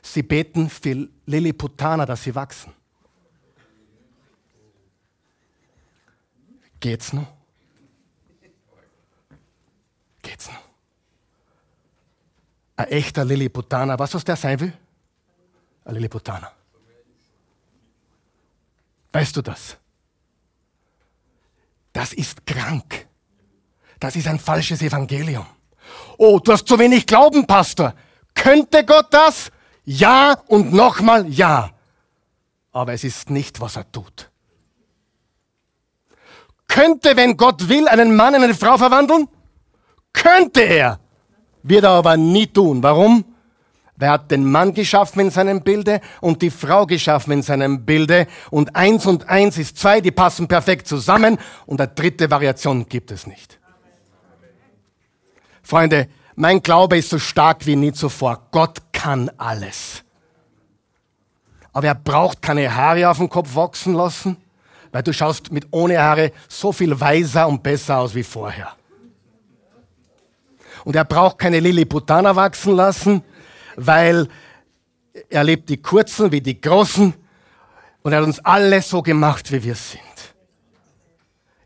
[0.00, 2.72] sie beten für Lilliputaner, dass sie wachsen.
[6.78, 7.26] Geht's noch?
[10.22, 10.62] Geht's noch?
[12.76, 14.72] Ein echter Lilliputaner, was was der sein will?
[15.84, 16.52] Ein Lilliputaner.
[19.14, 19.76] Weißt du das?
[21.92, 23.06] Das ist krank.
[24.00, 25.46] Das ist ein falsches Evangelium.
[26.18, 27.94] Oh, du hast zu wenig Glauben, Pastor.
[28.34, 29.52] Könnte Gott das?
[29.84, 31.70] Ja und nochmal ja.
[32.72, 34.30] Aber es ist nicht, was er tut.
[36.66, 39.28] Könnte, wenn Gott will, einen Mann in eine Frau verwandeln?
[40.12, 40.98] Könnte er.
[41.62, 42.82] Wird er aber nie tun.
[42.82, 43.33] Warum?
[43.96, 48.26] Wer hat den Mann geschaffen in seinem Bilde und die Frau geschaffen in seinem Bilde.
[48.50, 51.38] Und eins und eins ist zwei, die passen perfekt zusammen.
[51.66, 53.60] Und eine dritte Variation gibt es nicht.
[55.62, 58.48] Freunde, mein Glaube ist so stark wie nie zuvor.
[58.50, 60.02] Gott kann alles.
[61.72, 64.36] Aber er braucht keine Haare auf dem Kopf wachsen lassen,
[64.90, 68.72] weil du schaust mit ohne Haare so viel weiser und besser aus wie vorher.
[70.84, 73.22] Und er braucht keine Lilliputaner wachsen lassen,
[73.76, 74.28] weil
[75.28, 77.14] er lebt die Kurzen wie die Großen
[78.02, 80.00] und er hat uns alle so gemacht, wie wir sind.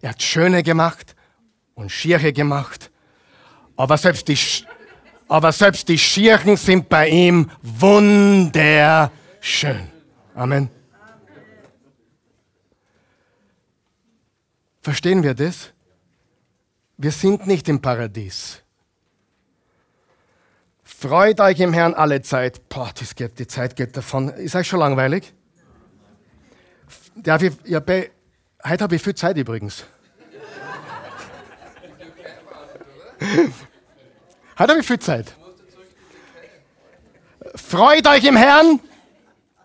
[0.01, 1.17] Er hat Schöne gemacht
[1.75, 2.91] und Schiere gemacht,
[3.77, 4.39] aber selbst die,
[5.29, 9.11] aber selbst die Schirchen sind bei ihm wunderschön.
[10.35, 10.71] Amen.
[14.81, 15.73] Verstehen wir das?
[16.97, 18.63] Wir sind nicht im Paradies.
[21.01, 22.69] Freut euch im Herrn alle Zeit.
[22.69, 24.31] Boah, das geht, die Zeit geht davon.
[24.31, 25.33] Ist euch schon langweilig?
[27.15, 28.11] Darf ich, ja, bei,
[28.67, 29.85] heute habe ich viel Zeit übrigens.
[34.59, 35.37] heute habe ich viel Zeit.
[37.55, 38.81] Freut euch im Herrn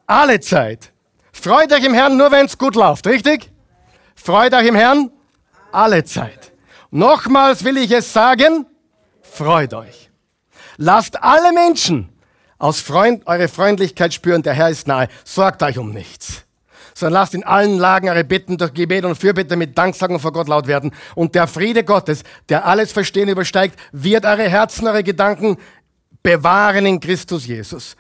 [0.06, 0.92] alle Zeit.
[1.32, 3.52] Freut euch im Herrn nur, wenn es gut läuft, richtig?
[4.14, 5.10] Freut euch im Herrn
[5.72, 6.52] alle Zeit.
[6.92, 8.68] Nochmals will ich es sagen,
[9.24, 10.13] freut euch.
[10.78, 12.10] Lasst alle Menschen
[12.58, 15.10] aus Freund, eure Freundlichkeit spüren, der Herr ist nahe.
[15.24, 16.44] Sorgt euch um nichts.
[16.96, 20.48] Sondern lasst in allen Lagen eure Bitten durch Gebet und Fürbitte mit Danksagung vor Gott
[20.48, 20.94] laut werden.
[21.16, 25.58] Und der Friede Gottes, der alles Verstehen übersteigt, wird eure Herzen, eure Gedanken
[26.22, 27.96] bewahren in Christus Jesus.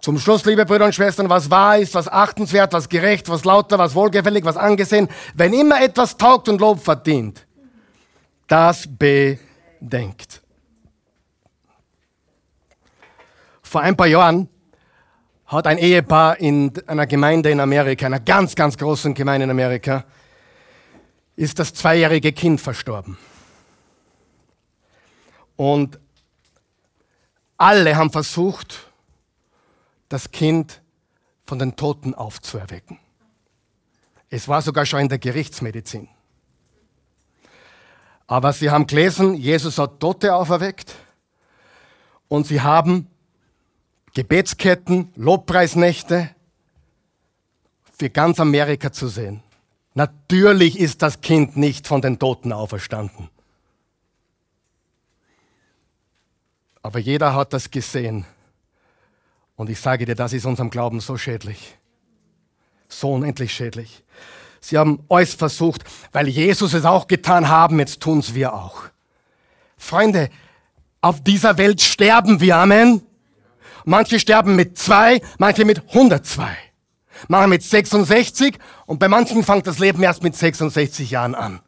[0.00, 3.78] Zum Schluss, liebe Brüder und Schwestern, was wahr ist, was achtenswert, was gerecht, was lauter,
[3.78, 7.44] was wohlgefällig, was angesehen, wenn immer etwas taugt und Lob verdient,
[8.46, 10.42] das bedenkt.
[13.76, 14.48] Vor ein paar Jahren
[15.44, 20.06] hat ein Ehepaar in einer Gemeinde in Amerika, einer ganz, ganz großen Gemeinde in Amerika,
[21.36, 23.18] ist das zweijährige Kind verstorben.
[25.56, 26.00] Und
[27.58, 28.90] alle haben versucht,
[30.08, 30.80] das Kind
[31.44, 32.98] von den Toten aufzuerwecken.
[34.30, 36.08] Es war sogar schon in der Gerichtsmedizin.
[38.26, 40.94] Aber sie haben gelesen, Jesus hat Tote auferweckt
[42.28, 43.10] und sie haben
[44.16, 46.30] Gebetsketten, Lobpreisnächte
[47.98, 49.42] für ganz Amerika zu sehen.
[49.92, 53.28] Natürlich ist das Kind nicht von den Toten auferstanden.
[56.82, 58.24] Aber jeder hat das gesehen.
[59.54, 61.76] Und ich sage dir, das ist unserem Glauben so schädlich.
[62.88, 64.02] So unendlich schädlich.
[64.60, 68.84] Sie haben alles versucht, weil Jesus es auch getan haben, jetzt tun es wir auch.
[69.76, 70.30] Freunde,
[71.02, 73.05] auf dieser Welt sterben wir, Amen.
[73.88, 76.56] Manche sterben mit zwei, manche mit 102.
[77.28, 81.60] Manche mit 66 und bei manchen fängt das Leben erst mit 66 Jahren an.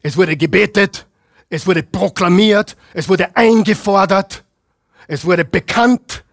[0.00, 1.08] Es wurde gebetet,
[1.48, 4.44] es wurde proklamiert, es wurde eingefordert,
[5.08, 6.24] es wurde bekannt,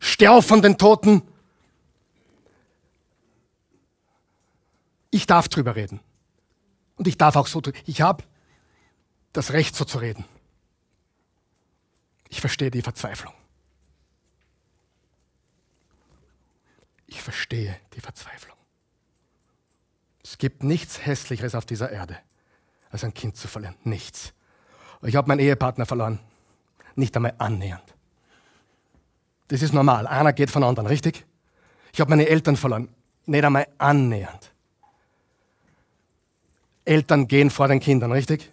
[0.00, 1.22] steh von den Toten.
[5.10, 6.00] Ich darf drüber reden.
[6.96, 8.24] Und ich darf auch so, ich habe
[9.32, 10.24] das Recht so zu reden.
[12.28, 13.32] Ich verstehe die Verzweiflung.
[17.06, 18.56] Ich verstehe die Verzweiflung.
[20.22, 22.18] Es gibt nichts Hässlicheres auf dieser Erde,
[22.90, 23.76] als ein Kind zu verlieren.
[23.84, 24.34] Nichts.
[25.02, 26.18] Ich habe meinen Ehepartner verloren.
[26.96, 27.94] Nicht einmal annähernd.
[29.48, 30.06] Das ist normal.
[30.06, 31.24] Einer geht von anderen, richtig?
[31.92, 32.94] Ich habe meine Eltern verloren.
[33.24, 34.52] Nicht einmal annähernd.
[36.84, 38.52] Eltern gehen vor den Kindern, richtig?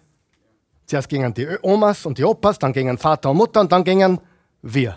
[0.86, 4.20] Zuerst gingen die Omas und die Opas, dann gingen Vater und Mutter und dann gingen
[4.62, 4.96] wir.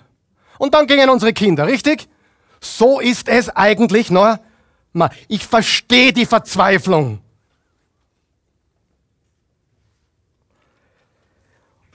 [0.60, 2.08] Und dann gingen unsere Kinder, richtig?
[2.62, 4.40] So ist es eigentlich nur.
[5.28, 7.22] Ich verstehe die Verzweiflung.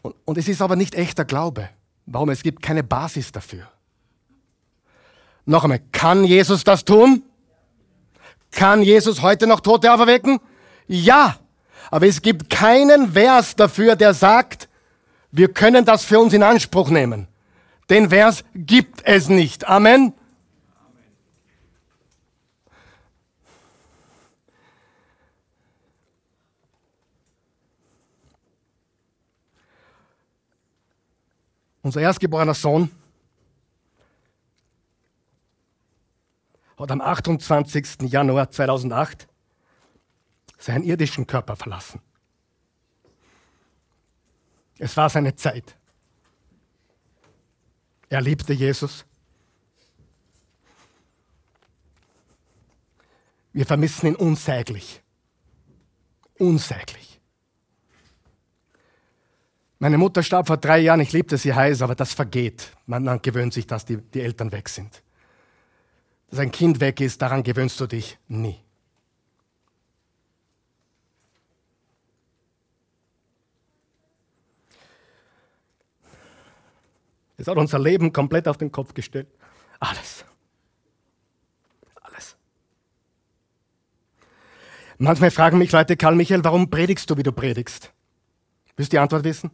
[0.02, 1.70] Und, und es ist aber nicht echter Glaube.
[2.06, 2.30] Warum?
[2.30, 3.70] Es gibt keine Basis dafür.
[5.46, 7.22] Noch einmal, kann Jesus das tun?
[8.50, 10.40] Kann Jesus heute noch Tote auferwecken?
[10.86, 11.38] Ja.
[11.94, 14.68] Aber es gibt keinen Vers dafür, der sagt,
[15.30, 17.28] wir können das für uns in Anspruch nehmen.
[17.88, 19.68] Den Vers gibt es nicht.
[19.68, 20.12] Amen.
[31.82, 32.90] Unser erstgeborener Sohn
[36.76, 38.10] hat am 28.
[38.10, 39.28] Januar 2008
[40.64, 42.00] seinen irdischen Körper verlassen.
[44.78, 45.76] Es war seine Zeit.
[48.08, 49.04] Er liebte Jesus.
[53.52, 55.02] Wir vermissen ihn unsäglich.
[56.38, 57.20] Unsäglich.
[59.78, 62.72] Meine Mutter starb vor drei Jahren, ich liebte sie heiß, aber das vergeht.
[62.86, 65.02] Man, gewöhnt sich, dass die, die Eltern weg sind.
[66.30, 68.63] Dass ein Kind weg ist, daran gewöhnst du dich nie.
[77.36, 79.28] Es hat unser Leben komplett auf den Kopf gestellt.
[79.80, 80.24] Alles.
[82.00, 82.36] Alles.
[84.98, 87.92] Manchmal fragen mich Leute, Karl Michael, warum predigst du, wie du predigst?
[88.76, 89.50] Willst du die Antwort wissen?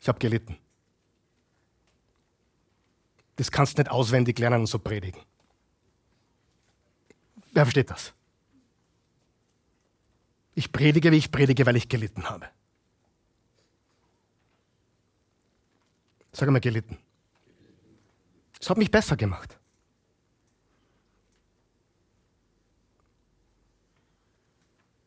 [0.00, 0.58] Ich habe gelitten.
[3.36, 5.20] Das kannst du nicht auswendig lernen und so predigen.
[7.52, 8.12] Wer versteht das?
[10.54, 12.48] Ich predige, wie ich predige, weil ich gelitten habe.
[16.32, 16.98] Sag mal gelitten.
[18.60, 19.58] Es hat mich besser gemacht.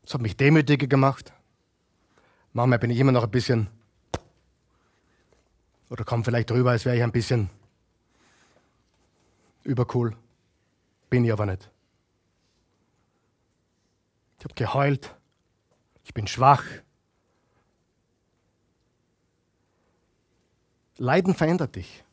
[0.03, 1.31] Es hat mich demütiger gemacht.
[2.53, 3.67] Manchmal bin ich immer noch ein bisschen,
[5.89, 7.49] oder komme vielleicht rüber, als wäre ich ein bisschen
[9.63, 10.15] übercool.
[11.09, 11.69] Bin ich aber nicht.
[14.39, 15.15] Ich habe geheult.
[16.03, 16.63] Ich bin schwach.
[21.01, 22.03] Leiden verändert dich.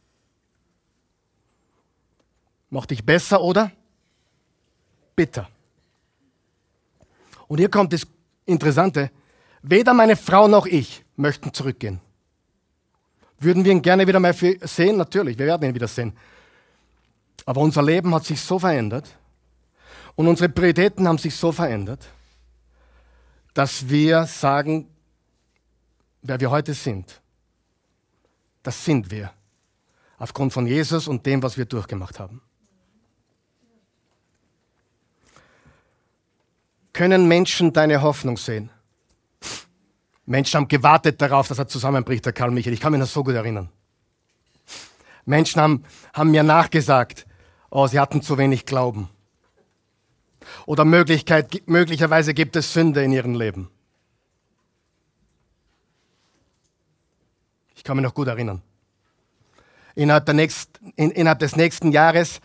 [2.70, 3.70] Macht dich besser oder
[5.14, 5.46] bitter.
[7.48, 8.06] Und hier kommt das
[8.46, 9.10] Interessante.
[9.60, 12.00] Weder meine Frau noch ich möchten zurückgehen.
[13.38, 14.96] Würden wir ihn gerne wieder mal sehen?
[14.96, 16.16] Natürlich, wir werden ihn wieder sehen.
[17.44, 19.18] Aber unser Leben hat sich so verändert
[20.14, 22.08] und unsere Prioritäten haben sich so verändert,
[23.52, 24.88] dass wir sagen,
[26.22, 27.20] wer wir heute sind,
[28.68, 29.32] das sind wir.
[30.18, 32.42] Aufgrund von Jesus und dem, was wir durchgemacht haben.
[36.92, 38.68] Können Menschen deine Hoffnung sehen?
[40.26, 42.74] Menschen haben gewartet darauf, dass er zusammenbricht, der Karl Michael.
[42.74, 43.70] Ich kann mich noch so gut erinnern.
[45.24, 47.26] Menschen haben, haben mir nachgesagt,
[47.70, 49.08] oh, sie hatten zu wenig Glauben.
[50.66, 53.70] Oder Möglichkeit, möglicherweise gibt es Sünde in ihrem Leben.
[57.88, 58.60] Kann mich noch gut erinnern.
[59.94, 62.42] Innerhalb, nächsten, in, innerhalb des nächsten Jahres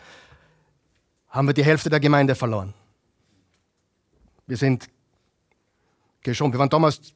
[1.28, 2.72] haben wir die Hälfte der Gemeinde verloren.
[4.46, 4.88] Wir sind
[6.22, 6.54] geschont.
[6.54, 7.12] Wir waren damals,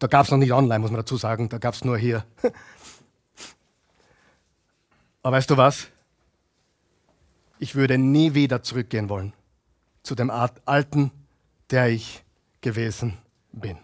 [0.00, 2.24] da gab es noch nicht online, muss man dazu sagen, da gab es nur hier.
[5.22, 5.86] Aber weißt du was?
[7.60, 9.34] Ich würde nie wieder zurückgehen wollen
[10.02, 11.12] zu dem Alten,
[11.70, 12.24] der ich
[12.60, 13.16] gewesen
[13.52, 13.78] bin.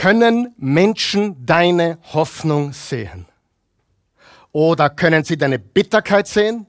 [0.00, 3.26] Können Menschen deine Hoffnung sehen?
[4.50, 6.66] Oder können sie deine Bitterkeit sehen?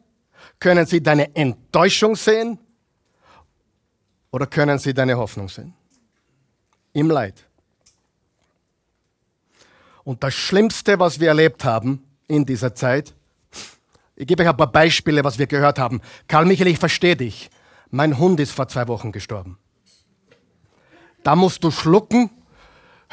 [0.59, 2.59] Können sie deine Enttäuschung sehen?
[4.31, 5.73] Oder können sie deine Hoffnung sehen?
[6.91, 7.47] Im Leid.
[10.03, 13.13] Und das Schlimmste, was wir erlebt haben in dieser Zeit,
[14.17, 16.01] ich gebe euch ein paar Beispiele, was wir gehört haben.
[16.27, 17.49] Karl Michael, ich verstehe dich.
[17.91, 19.57] Mein Hund ist vor zwei Wochen gestorben.
[21.23, 22.29] Da musst du schlucken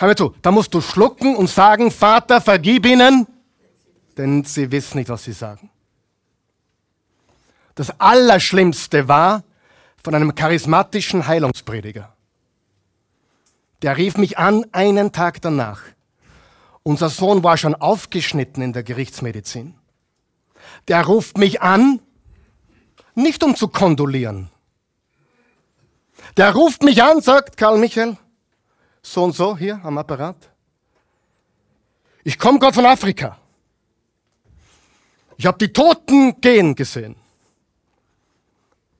[0.00, 3.26] Hör mir zu, da musst du schlucken und sagen, Vater, vergib ihnen,
[4.16, 5.70] denn sie wissen nicht, was sie sagen.
[7.74, 9.42] Das Allerschlimmste war
[10.04, 12.14] von einem charismatischen Heilungsprediger.
[13.82, 15.80] Der rief mich an einen Tag danach.
[16.84, 19.74] Unser Sohn war schon aufgeschnitten in der Gerichtsmedizin.
[20.86, 21.98] Der ruft mich an,
[23.16, 24.48] nicht um zu kondolieren.
[26.36, 28.16] Der ruft mich an, sagt Karl Michael,
[29.02, 30.50] so und so hier am Apparat.
[32.24, 33.38] Ich komme gerade von Afrika.
[35.36, 37.16] Ich habe die Toten gehen gesehen.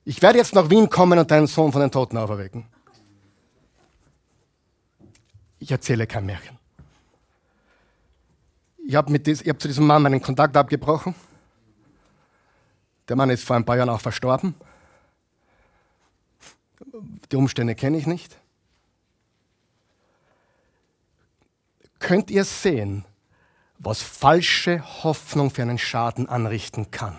[0.05, 2.65] Ich werde jetzt nach Wien kommen und deinen Sohn von den Toten auferwecken.
[5.59, 6.57] Ich erzähle kein Märchen.
[8.87, 11.13] Ich habe hab zu diesem Mann meinen Kontakt abgebrochen.
[13.07, 14.55] Der Mann ist vor ein paar Jahren auch verstorben.
[17.31, 18.38] Die Umstände kenne ich nicht.
[21.99, 23.05] Könnt ihr sehen,
[23.77, 27.17] was falsche Hoffnung für einen Schaden anrichten kann.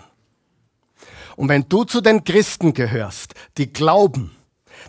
[1.35, 4.35] Und wenn du zu den Christen gehörst, die glauben,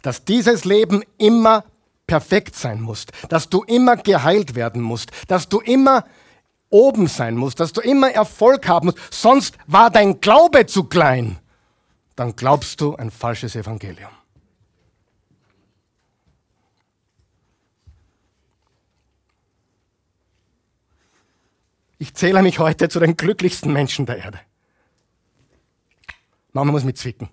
[0.03, 1.65] dass dieses Leben immer
[2.07, 6.05] perfekt sein musst, dass du immer geheilt werden musst, dass du immer
[6.69, 11.39] oben sein musst, dass du immer Erfolg haben musst, sonst war dein Glaube zu klein,
[12.17, 14.11] dann glaubst du ein falsches Evangelium.
[22.03, 24.41] Ich zähle mich heute zu den glücklichsten Menschen der Erde.
[26.53, 27.29] Mama muss mit zwicken.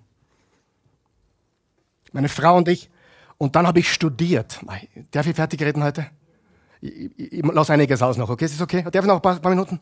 [2.11, 2.91] Meine Frau und ich.
[3.39, 4.59] Und dann habe ich studiert.
[5.09, 6.11] Darf ich fertig reden heute?
[6.81, 8.45] Ich, ich, ich lasse einiges aus noch, okay?
[8.45, 8.83] Ist das okay?
[8.83, 9.79] Darf ich noch ein paar, paar Minuten?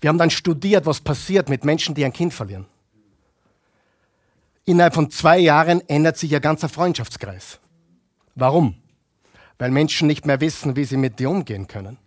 [0.00, 2.66] Wir haben dann studiert, was passiert mit Menschen, die ein Kind verlieren.
[4.64, 7.60] Innerhalb von zwei Jahren ändert sich ihr ganzer Freundschaftskreis.
[8.34, 8.82] Warum?
[9.58, 11.98] Weil Menschen nicht mehr wissen, wie sie mit dir umgehen können.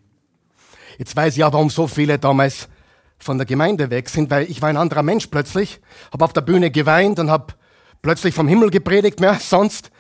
[0.98, 2.70] Jetzt weiß ich auch, warum so viele damals
[3.18, 5.80] von der Gemeinde weg sind, weil ich war ein anderer Mensch plötzlich,
[6.12, 7.54] habe auf der Bühne geweint und habe
[8.02, 9.92] plötzlich vom Himmel gepredigt, mehr sonst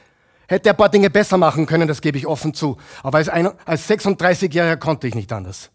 [0.47, 2.77] hätte er ein paar Dinge besser machen können, das gebe ich offen zu.
[3.03, 5.71] Aber als, als 36-Jähriger konnte ich nicht anders.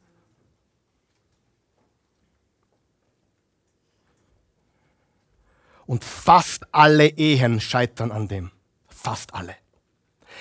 [5.87, 8.51] Und fast alle Ehen scheitern an dem.
[8.89, 9.55] Fast alle.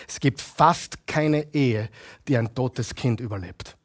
[0.08, 1.89] Es gibt fast keine Ehe,
[2.28, 3.76] die ein totes Kind überlebt.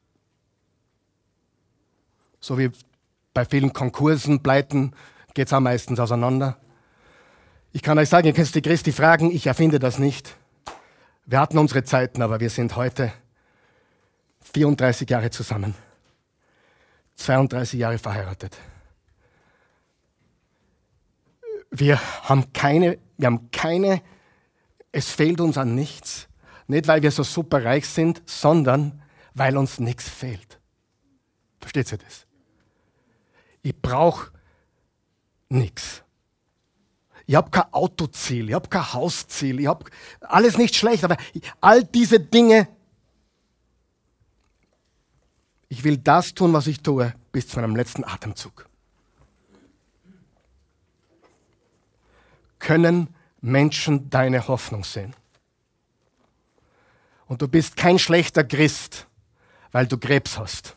[2.39, 2.71] So wie
[3.33, 4.93] bei vielen Konkursen, Pleiten
[5.33, 6.57] geht es auch meistens auseinander.
[7.71, 10.35] Ich kann euch sagen, ihr könnt die Christi fragen, ich erfinde das nicht.
[11.25, 13.13] Wir hatten unsere Zeiten, aber wir sind heute
[14.53, 15.75] 34 Jahre zusammen,
[17.15, 18.57] 32 Jahre verheiratet.
[21.69, 24.01] Wir haben keine, wir haben keine,
[24.91, 26.27] es fehlt uns an nichts.
[26.67, 29.01] Nicht, weil wir so super reich sind, sondern
[29.33, 30.59] weil uns nichts fehlt.
[31.59, 32.25] Versteht ihr das?
[33.61, 34.31] Ich brauche
[35.49, 36.03] nichts.
[37.27, 39.85] Ich habe kein Autoziel, ich habe kein Hausziel, ich habe
[40.21, 41.17] alles nicht schlecht, aber
[41.61, 42.67] all diese Dinge,
[45.69, 48.67] ich will das tun, was ich tue, bis zu meinem letzten Atemzug.
[52.59, 55.15] Können Menschen deine Hoffnung sehen?
[57.27, 59.07] Und du bist kein schlechter Christ,
[59.71, 60.75] weil du Krebs hast.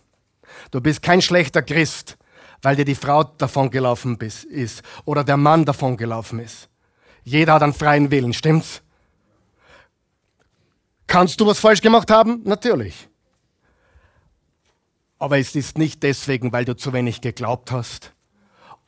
[0.71, 2.17] Du bist kein schlechter Christ,
[2.63, 6.69] weil dir die Frau davongelaufen ist oder der Mann davongelaufen ist.
[7.25, 8.83] Jeder hat einen freien Willen, stimmt's?
[11.07, 12.43] Kannst du was falsch gemacht haben?
[12.45, 13.09] Natürlich.
[15.19, 18.13] Aber es ist nicht deswegen, weil du zu wenig geglaubt hast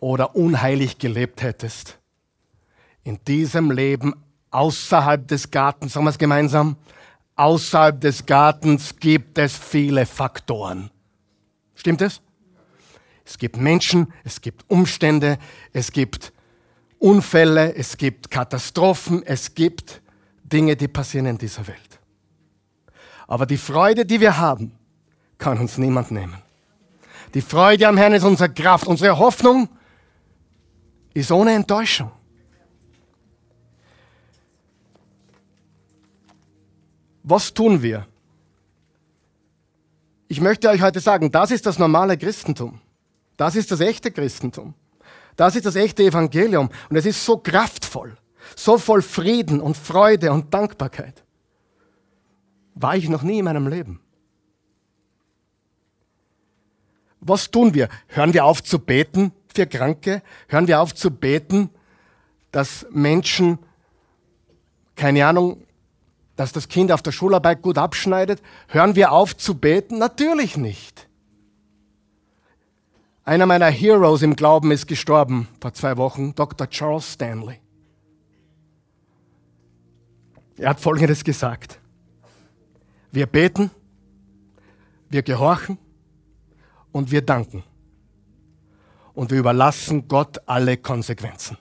[0.00, 1.98] oder unheilig gelebt hättest.
[3.07, 4.16] In diesem Leben
[4.50, 6.74] außerhalb des Gartens, sagen wir es gemeinsam,
[7.36, 10.90] außerhalb des Gartens gibt es viele Faktoren.
[11.76, 12.20] Stimmt es?
[13.24, 15.38] Es gibt Menschen, es gibt Umstände,
[15.72, 16.32] es gibt
[16.98, 20.02] Unfälle, es gibt Katastrophen, es gibt
[20.42, 22.00] Dinge, die passieren in dieser Welt.
[23.28, 24.72] Aber die Freude, die wir haben,
[25.38, 26.42] kann uns niemand nehmen.
[27.34, 28.88] Die Freude am Herrn ist unsere Kraft.
[28.88, 29.68] Unsere Hoffnung
[31.14, 32.11] ist ohne Enttäuschung.
[37.28, 38.06] Was tun wir?
[40.28, 42.80] Ich möchte euch heute sagen, das ist das normale Christentum.
[43.36, 44.74] Das ist das echte Christentum.
[45.34, 46.70] Das ist das echte Evangelium.
[46.88, 48.16] Und es ist so kraftvoll,
[48.54, 51.24] so voll Frieden und Freude und Dankbarkeit.
[52.76, 54.00] War ich noch nie in meinem Leben.
[57.20, 57.88] Was tun wir?
[58.06, 60.22] Hören wir auf zu beten für Kranke?
[60.46, 61.70] Hören wir auf zu beten,
[62.52, 63.58] dass Menschen,
[64.94, 65.65] keine Ahnung,
[66.37, 68.43] dass das Kind auf der Schularbeit gut abschneidet?
[68.68, 69.99] Hören wir auf zu beten?
[69.99, 71.09] Natürlich nicht.
[73.24, 76.68] Einer meiner Heroes im Glauben ist gestorben vor zwei Wochen, Dr.
[76.70, 77.59] Charles Stanley.
[80.59, 81.80] Er hat Folgendes gesagt.
[83.11, 83.70] Wir beten,
[85.09, 85.78] wir gehorchen
[86.93, 87.64] und wir danken.
[89.12, 91.57] Und wir überlassen Gott alle Konsequenzen.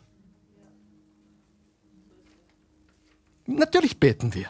[3.46, 4.50] Natürlich beten wir.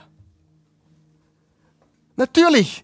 [2.16, 2.84] Natürlich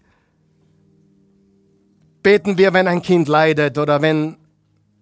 [2.22, 4.36] beten wir, wenn ein Kind leidet oder wenn,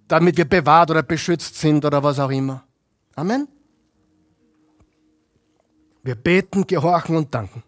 [0.08, 2.64] damit wir bewahrt oder beschützt sind oder was auch immer.
[3.16, 3.48] Amen.
[6.02, 7.62] Wir beten, gehorchen und danken.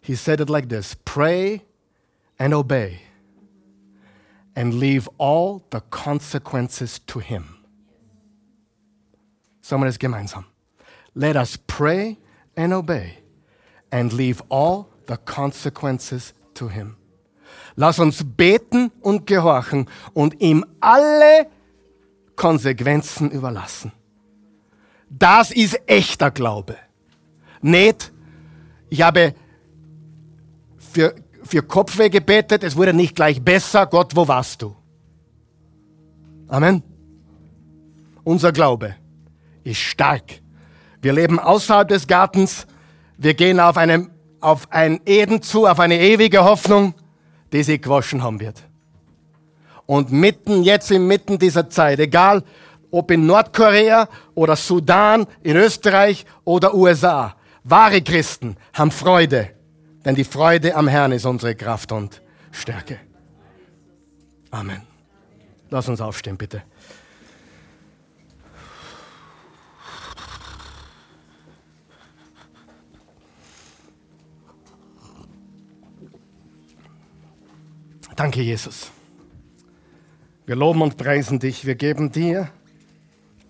[0.00, 1.62] He said it like this Pray
[2.38, 3.00] and obey,
[4.54, 7.56] and leave all the consequences to Him.
[9.60, 10.44] Sagen wir das gemeinsam.
[11.14, 12.18] Let us pray
[12.54, 13.18] and obey,
[13.90, 16.96] and leave all the consequences to Him.
[17.74, 21.46] Lass uns beten und gehorchen und ihm alle
[22.34, 23.92] Konsequenzen überlassen.
[25.08, 26.76] Das ist echter Glaube.
[27.62, 28.12] Nicht,
[28.88, 29.34] ich habe
[30.78, 33.86] für, für Kopfweh gebetet, es wurde nicht gleich besser.
[33.86, 34.76] Gott, wo warst du?
[36.48, 36.82] Amen.
[38.24, 38.96] Unser Glaube
[39.64, 40.40] ist stark.
[41.00, 42.66] Wir leben außerhalb des Gartens.
[43.16, 44.10] Wir gehen auf, einem,
[44.46, 46.94] auf ein Eden zu, auf eine ewige Hoffnung,
[47.52, 48.62] die sich gewaschen haben wird.
[49.86, 52.44] Und mitten, jetzt inmitten dieser Zeit, egal
[52.92, 57.34] ob in Nordkorea oder Sudan, in Österreich oder USA,
[57.64, 59.50] wahre Christen haben Freude,
[60.04, 62.22] denn die Freude am Herrn ist unsere Kraft und
[62.52, 63.00] Stärke.
[64.52, 64.82] Amen.
[65.70, 66.62] Lass uns aufstehen, bitte.
[78.16, 78.90] Danke, Jesus.
[80.46, 81.66] Wir loben und preisen dich.
[81.66, 82.48] Wir geben dir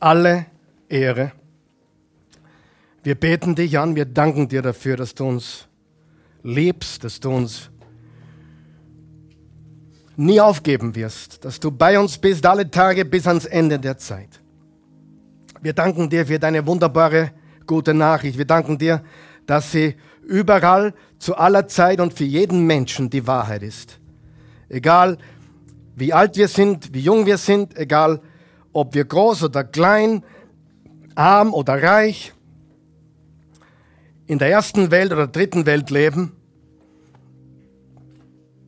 [0.01, 0.47] alle
[0.89, 1.31] Ehre.
[3.05, 3.95] Wir beten dich an.
[3.95, 5.69] Wir danken dir dafür, dass du uns
[6.43, 7.71] liebst, dass du uns
[10.17, 14.41] nie aufgeben wirst, dass du bei uns bist alle Tage bis ans Ende der Zeit.
[15.61, 17.31] Wir danken dir für deine wunderbare
[17.67, 18.37] gute Nachricht.
[18.37, 19.05] Wir danken dir,
[19.47, 19.95] dass sie
[20.27, 24.01] überall zu aller Zeit und für jeden Menschen die Wahrheit ist.
[24.69, 25.19] Egal
[25.95, 28.21] wie alt wir sind, wie jung wir sind, egal
[28.73, 30.23] ob wir groß oder klein,
[31.15, 32.35] arm oder reich,
[34.27, 36.33] in der ersten Welt oder dritten Welt leben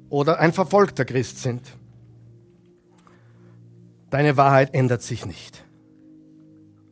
[0.08, 1.62] oder ein verfolgter Christ sind.
[4.10, 5.64] Deine Wahrheit ändert sich nicht.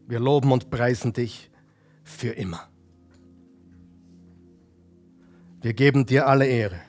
[0.07, 1.51] Wir loben und preisen dich
[2.05, 2.69] für immer.
[5.63, 6.81] Wir geben dir alle Ehre.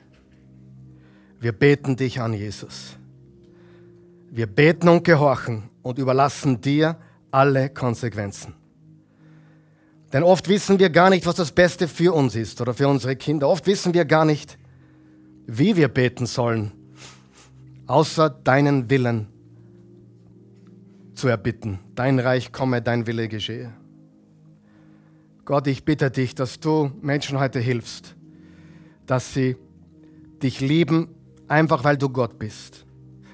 [1.40, 2.96] Wir beten dich an, Jesus.
[4.30, 6.96] Wir beten und gehorchen und überlassen dir
[7.30, 8.54] alle Konsequenzen.
[10.12, 13.14] Denn oft wissen wir gar nicht, was das Beste für uns ist oder für unsere
[13.14, 13.48] Kinder.
[13.48, 14.58] Oft wissen wir gar nicht,
[15.46, 16.72] wie wir beten sollen,
[17.86, 19.28] außer deinen Willen
[21.14, 21.78] zu erbitten.
[21.94, 23.72] Dein Reich komme, dein Wille geschehe.
[25.44, 28.14] Gott, ich bitte dich, dass du Menschen heute hilfst,
[29.06, 29.56] dass sie
[30.42, 31.08] dich lieben
[31.48, 32.84] einfach weil du Gott bist.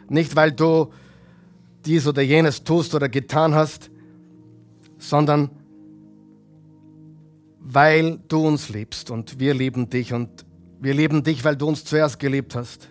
[0.08, 0.92] Nicht weil du
[1.84, 3.90] dies oder jenes tust oder getan hast,
[4.98, 5.50] sondern
[7.60, 10.46] weil du uns liebst und wir lieben dich und
[10.80, 12.90] wir lieben dich, weil du uns zuerst geliebt hast.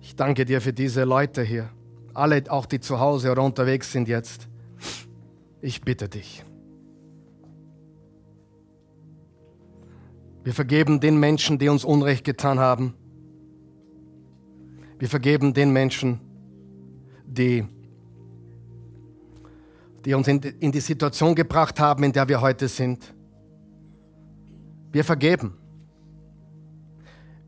[0.00, 1.70] Ich danke dir für diese Leute hier,
[2.12, 4.48] alle auch die zu Hause oder unterwegs sind jetzt.
[5.60, 6.44] Ich bitte dich.
[10.44, 12.94] Wir vergeben den Menschen, die uns Unrecht getan haben.
[14.98, 16.20] Wir vergeben den Menschen,
[17.26, 17.64] die,
[20.04, 23.14] die uns in die, in die Situation gebracht haben, in der wir heute sind.
[24.92, 25.54] Wir vergeben.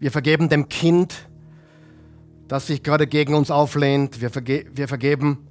[0.00, 1.28] Wir vergeben dem Kind,
[2.48, 4.22] das sich gerade gegen uns auflehnt.
[4.22, 5.46] Wir, verge wir vergeben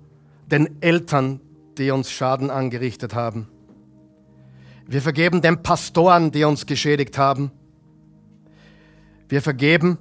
[0.48, 1.42] den Eltern,
[1.78, 3.48] die uns Schaden angerichtet haben.
[4.88, 7.52] Wir vergeben den Pastoren, die uns geschädigt haben.
[9.28, 9.98] Wir vergeben,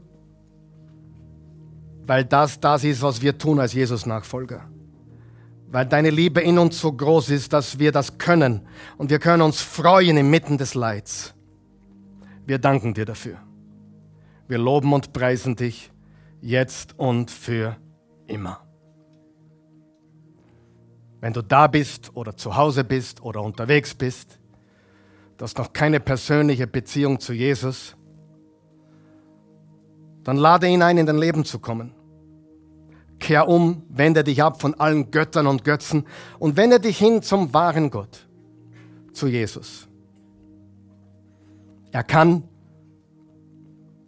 [2.07, 4.69] weil das das ist, was wir tun als Jesus-Nachfolger.
[5.71, 8.61] Weil deine Liebe in uns so groß ist, dass wir das können.
[8.99, 11.35] Und wir können uns freuen inmitten des Leids.
[12.47, 13.39] Wir danken dir dafür.
[14.47, 15.91] Wir loben und preisen dich
[16.43, 17.77] jetzt und für
[18.27, 18.61] immer.
[21.21, 24.39] Wenn du da bist oder zu Hause bist oder unterwegs bist,
[25.37, 27.97] du hast noch keine persönliche Beziehung zu Jesus,
[30.23, 31.93] dann lade ihn ein, in dein Leben zu kommen.
[33.19, 36.07] Kehr um, wende dich ab von allen Göttern und Götzen
[36.39, 38.27] und wende dich hin zum wahren Gott,
[39.13, 39.89] zu Jesus.
[41.91, 42.45] Er kann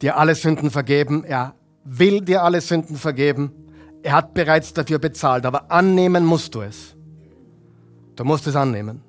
[0.02, 1.54] dir alle Sünden vergeben, er
[1.84, 3.52] will dir alle Sünden vergeben,
[4.02, 6.96] er hat bereits dafür bezahlt, aber annehmen musst du es.
[8.16, 9.05] Du musst es annehmen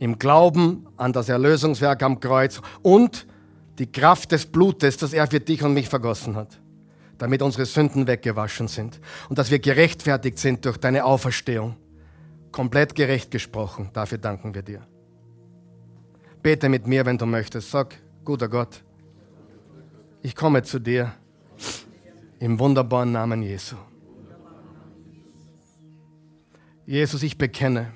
[0.00, 3.26] im Glauben an das Erlösungswerk am Kreuz und
[3.78, 6.58] die Kraft des Blutes, das er für dich und mich vergossen hat,
[7.18, 8.98] damit unsere Sünden weggewaschen sind
[9.28, 11.76] und dass wir gerechtfertigt sind durch deine Auferstehung.
[12.50, 14.80] Komplett gerecht gesprochen, dafür danken wir dir.
[16.42, 17.70] Bete mit mir, wenn du möchtest.
[17.70, 17.94] Sag,
[18.24, 18.82] guter Gott,
[20.22, 21.12] ich komme zu dir
[22.38, 23.76] im wunderbaren Namen Jesu.
[26.86, 27.92] Jesus, ich bekenne,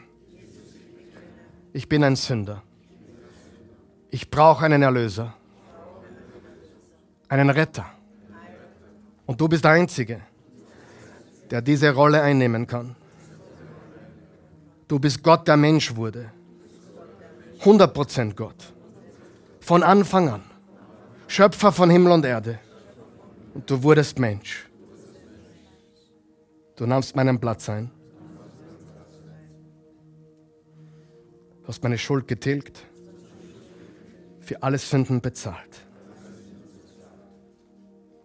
[1.74, 2.62] ich bin ein Sünder.
[4.10, 5.34] Ich brauche einen Erlöser,
[7.28, 7.84] einen Retter.
[9.26, 10.20] Und du bist der Einzige,
[11.50, 12.94] der diese Rolle einnehmen kann.
[14.86, 16.30] Du bist Gott, der Mensch wurde.
[17.60, 18.72] 100% Gott.
[19.60, 20.42] Von Anfang an.
[21.26, 22.60] Schöpfer von Himmel und Erde.
[23.52, 24.68] Und du wurdest Mensch.
[26.76, 27.90] Du nahmst meinen Platz ein.
[31.64, 32.84] Du hast meine Schuld getilgt,
[34.40, 35.80] für alle Sünden bezahlt.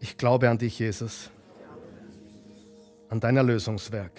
[0.01, 1.29] Ich glaube an dich, Jesus,
[3.07, 4.11] an dein Erlösungswerk.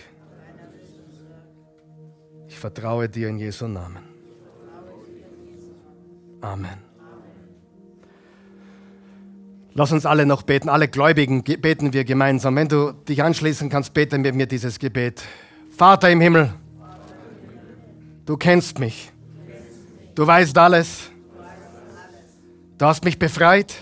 [2.48, 4.02] Ich vertraue dir in Jesu Namen.
[6.40, 6.78] Amen.
[9.74, 12.56] Lass uns alle noch beten, alle Gläubigen beten wir gemeinsam.
[12.56, 15.22] Wenn du dich anschließen kannst, bete mit mir dieses Gebet.
[15.70, 16.54] Vater im Himmel,
[18.30, 19.10] du kennst mich,
[20.14, 21.10] du weißt alles,
[22.78, 23.74] du hast mich befreit,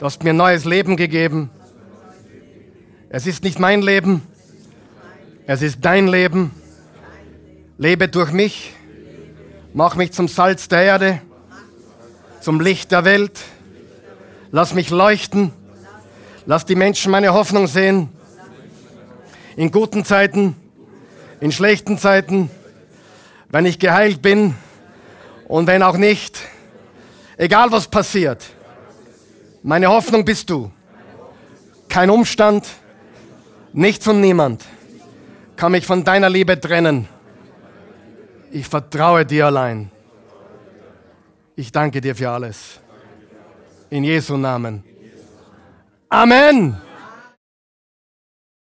[0.00, 1.48] du hast mir neues Leben gegeben.
[3.10, 4.22] Es ist nicht mein Leben,
[5.46, 6.50] es ist dein Leben.
[7.78, 8.72] Lebe durch mich,
[9.72, 11.22] mach mich zum Salz der Erde,
[12.40, 13.38] zum Licht der Welt
[14.50, 15.52] Lass mich leuchten.
[16.44, 18.08] Lass die Menschen meine Hoffnung sehen.
[19.54, 20.56] In guten Zeiten,
[21.38, 22.50] in schlechten Zeiten,
[23.52, 24.54] wenn ich geheilt bin
[25.46, 26.40] und wenn auch nicht.
[27.36, 28.44] Egal was passiert.
[29.62, 30.72] Meine Hoffnung bist du.
[31.88, 32.66] Kein Umstand,
[33.72, 34.64] nichts und niemand
[35.56, 37.08] kann mich von deiner Liebe trennen.
[38.50, 39.92] Ich vertraue dir allein.
[41.54, 42.80] Ich danke dir für alles.
[43.90, 44.82] In Jesu Namen.
[46.08, 46.76] Amen.